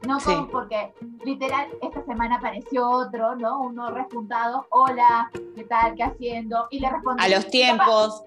No 0.06 0.18
Sí. 0.20 0.34
con, 0.34 0.48
porque 0.50 0.92
literal 1.24 1.68
esta 1.82 2.02
semana 2.04 2.36
apareció 2.36 2.88
otro, 2.88 3.36
¿no? 3.36 3.60
Uno 3.62 3.90
repuntado, 3.90 4.66
hola, 4.70 5.30
¿qué 5.54 5.64
tal? 5.64 5.94
¿Qué 5.94 6.02
haciendo? 6.04 6.66
Y 6.70 6.80
le 6.80 6.90
respondí. 6.90 7.22
A 7.24 7.28
los 7.28 7.40
"Papá, 7.44 7.50
tiempos. 7.50 8.24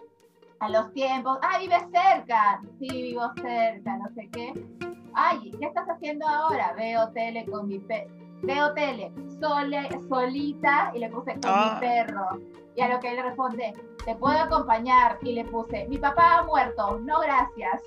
A 0.59 0.69
los 0.69 0.93
tiempos. 0.93 1.39
Ah, 1.41 1.57
vives 1.59 1.83
cerca. 1.91 2.61
Sí, 2.79 2.87
vivo 2.89 3.23
cerca, 3.41 3.97
no 3.97 4.09
sé 4.15 4.29
qué. 4.31 4.53
Ay, 5.13 5.51
¿qué 5.59 5.65
estás 5.65 5.87
haciendo 5.89 6.25
ahora? 6.27 6.73
Veo 6.77 7.09
tele 7.11 7.45
con 7.45 7.67
mi 7.67 7.79
pe 7.79 8.07
Veo 8.43 8.73
tele, 8.73 9.11
sole, 9.39 9.87
solita, 10.09 10.91
y 10.95 10.99
le 10.99 11.09
puse 11.09 11.33
con 11.33 11.41
Ah. 11.45 11.73
mi 11.75 11.79
perro. 11.79 12.25
Y 12.75 12.81
a 12.81 12.87
lo 12.89 12.99
que 12.99 13.11
él 13.11 13.21
responde, 13.23 13.73
¿te 14.03 14.15
puedo 14.15 14.35
acompañar? 14.39 15.19
Y 15.21 15.33
le 15.33 15.45
puse, 15.45 15.87
mi 15.89 15.97
papá 15.99 16.37
ha 16.39 16.43
muerto, 16.43 16.99
no 17.01 17.19
gracias. 17.19 17.83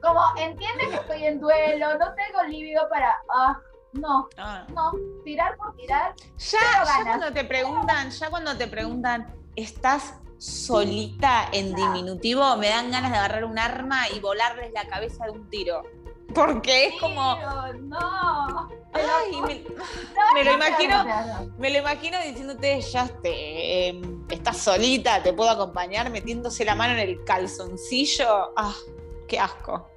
Como, 0.00 0.20
entiende 0.36 0.88
que 0.88 0.96
estoy 0.96 1.26
en 1.26 1.40
duelo, 1.40 1.98
no 1.98 2.14
tengo 2.14 2.42
líbido 2.48 2.88
para... 2.88 3.16
Ah, 3.32 3.58
no, 3.92 4.28
Ah. 4.36 4.66
no, 4.74 4.92
tirar 5.24 5.56
por 5.56 5.76
tirar. 5.76 6.14
Ya, 6.38 6.58
ya 6.84 7.04
cuando 7.04 7.32
te 7.32 7.44
preguntan, 7.44 8.10
ya 8.10 8.30
cuando 8.30 8.56
te 8.56 8.66
preguntan, 8.66 9.32
¿estás 9.54 10.14
solita 10.38 11.48
en 11.52 11.74
diminutivo? 11.74 12.56
Me 12.56 12.68
dan 12.70 12.90
ganas 12.90 13.12
de 13.12 13.18
agarrar 13.18 13.44
un 13.44 13.58
arma 13.58 14.08
y 14.08 14.18
volarles 14.18 14.72
la 14.72 14.86
cabeza 14.88 15.24
de 15.26 15.30
un 15.30 15.48
tiro. 15.50 15.82
Porque 16.34 16.86
es 16.88 17.00
como, 17.00 17.36
no. 17.82 18.68
ay, 18.92 19.40
me, 19.42 19.64
No, 19.64 20.34
me 20.34 20.44
lo 20.44 20.52
no, 20.52 20.58
no, 20.58 20.66
imagino. 20.66 21.04
no, 21.04 21.44
no. 21.44 21.52
me 21.58 21.70
lo 21.70 21.78
imagino 21.78 22.18
diciéndote, 22.22 22.80
ya 22.80 23.08
te, 23.22 23.88
em, 23.88 24.24
estás 24.30 24.58
solita, 24.58 25.22
te 25.22 25.32
puedo 25.32 25.50
acompañar, 25.50 26.10
metiéndose 26.10 26.64
la 26.64 26.74
mano 26.74 26.94
en 26.94 27.00
el 27.00 27.24
calzoncillo. 27.24 28.52
Ah, 28.56 28.74
qué 29.28 29.38
asco. 29.38 29.88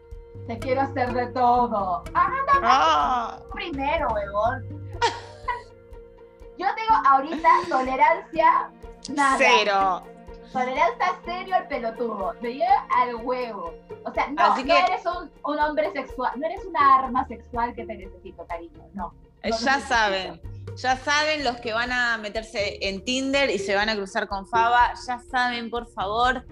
Te 0.48 0.60
quiero 0.60 0.82
hacer 0.82 1.14
de 1.14 1.28
todo. 1.28 2.04
Ah, 2.14 2.30
Ah, 2.64 3.40
primero, 3.54 4.08
huevón. 4.10 4.90
Yo 6.58 6.68
tengo 6.76 7.08
ahorita 7.08 7.50
tolerancia 7.70 8.72
nada. 9.10 9.38
cero. 9.38 10.04
Tolerancia 10.52 11.20
serio 11.26 11.56
al 11.56 11.68
pelotudo. 11.68 12.34
Me 12.42 12.54
lleva 12.54 12.88
al 12.90 13.16
huevo. 13.16 13.74
O 14.04 14.14
sea, 14.14 14.28
no, 14.28 14.54
Así 14.54 14.64
no 14.64 14.76
eres 14.76 15.02
un, 15.06 15.32
un 15.44 15.60
hombre 15.60 15.92
sexual, 15.92 16.32
no 16.38 16.46
eres 16.46 16.64
una 16.66 16.96
arma 16.96 17.28
sexual 17.28 17.74
que 17.76 17.86
te 17.86 17.96
necesito, 17.96 18.46
cariño. 18.46 18.84
No. 18.94 19.14
No 19.44 19.58
Ya 19.58 19.80
saben, 19.80 20.42
ya 20.76 20.98
saben 20.98 21.44
los 21.44 21.58
que 21.58 21.74
van 21.74 21.92
a 21.92 22.18
meterse 22.18 22.80
en 22.88 23.04
Tinder 23.04 23.50
y 23.50 23.60
se 23.60 23.76
van 23.76 23.90
a 23.90 23.96
cruzar 23.96 24.28
con 24.28 24.48
Faba, 24.48 24.94
ya 25.08 25.20
saben, 25.20 25.70
por 25.70 25.88
favor, 25.88 26.46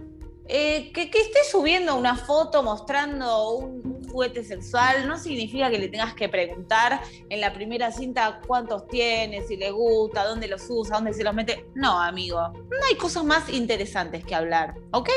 eh, 0.47 0.91
que, 0.93 1.09
que 1.09 1.19
esté 1.19 1.39
subiendo 1.49 1.95
una 1.95 2.15
foto 2.15 2.61
mostrando 2.61 3.49
un 3.57 3.92
juguete 4.13 4.43
sexual 4.43 5.07
no 5.07 5.17
significa 5.17 5.69
que 5.69 5.79
le 5.79 5.89
tengas 5.89 6.13
que 6.13 6.29
preguntar 6.29 7.01
en 7.29 7.41
la 7.41 7.51
primera 7.51 7.91
cinta 7.91 8.39
cuántos 8.45 8.87
tiene, 8.87 9.41
si 9.41 9.57
le 9.57 9.71
gusta, 9.71 10.23
dónde 10.23 10.47
los 10.47 10.65
usa, 10.69 10.97
dónde 10.97 11.13
se 11.13 11.23
los 11.23 11.33
mete. 11.33 11.65
No, 11.73 11.99
amigo, 11.99 12.39
no 12.49 12.85
hay 12.89 12.95
cosas 12.95 13.25
más 13.25 13.49
interesantes 13.49 14.23
que 14.23 14.35
hablar, 14.35 14.75
¿ok? 14.91 15.09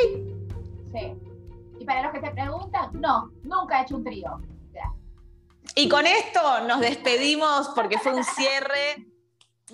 Sí. 0.92 1.14
Y 1.78 1.84
para 1.84 2.02
los 2.02 2.12
que 2.12 2.20
te 2.20 2.30
preguntan, 2.30 2.90
no, 2.94 3.30
nunca 3.42 3.78
he 3.78 3.82
hecho 3.82 3.96
un 3.96 4.04
trío. 4.04 4.40
Y 5.74 5.88
con 5.88 6.06
esto 6.06 6.40
nos 6.66 6.80
despedimos 6.80 7.68
porque 7.74 7.98
fue 7.98 8.14
un 8.14 8.24
cierre 8.24 9.06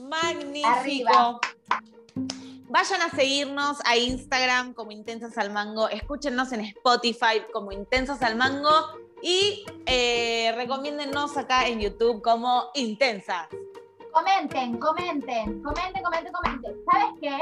magnífico. 0.01 0.69
Arriba. 0.69 1.41
Vayan 2.69 3.03
a 3.03 3.11
seguirnos 3.11 3.79
a 3.85 3.99
Instagram 3.99 4.73
como 4.73 4.91
Intensas 4.91 5.37
al 5.37 5.53
Mango, 5.53 5.91
escúchenos 5.91 6.53
en 6.53 6.63
Spotify 6.63 7.43
como 7.53 7.71
Intensas 7.71 8.23
al 8.23 8.35
Mango 8.35 8.73
y 9.23 9.65
eh, 9.87 10.53
recomiéndennos 10.57 11.37
acá 11.37 11.67
en 11.67 11.81
YouTube 11.81 12.21
como 12.23 12.71
Intensas. 12.75 13.49
Comenten, 14.13 14.79
comenten, 14.79 15.63
comenten, 15.63 16.03
comenten, 16.03 16.33
comenten. 16.33 16.75
¿Sabes 16.91 17.15
qué? 17.21 17.39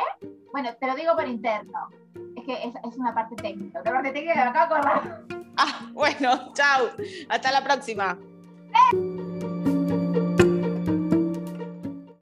Bueno, 0.52 0.70
te 0.78 0.86
lo 0.86 0.94
digo 0.94 1.16
por 1.16 1.26
interno. 1.26 1.88
Es 2.36 2.44
que 2.44 2.52
es, 2.52 2.74
es 2.74 2.96
una 2.96 3.12
parte 3.12 3.34
técnica. 3.36 3.80
Una 3.80 3.92
parte 3.92 4.12
técnica 4.12 4.34
que 4.34 4.40
me 4.40 4.50
acabo 4.50 4.74
de 4.74 4.80
acordar. 4.80 5.22
Ah, 5.56 5.90
bueno, 5.92 6.52
chau. 6.54 6.90
Hasta 7.28 7.50
la 7.50 7.64
próxima. 7.64 8.16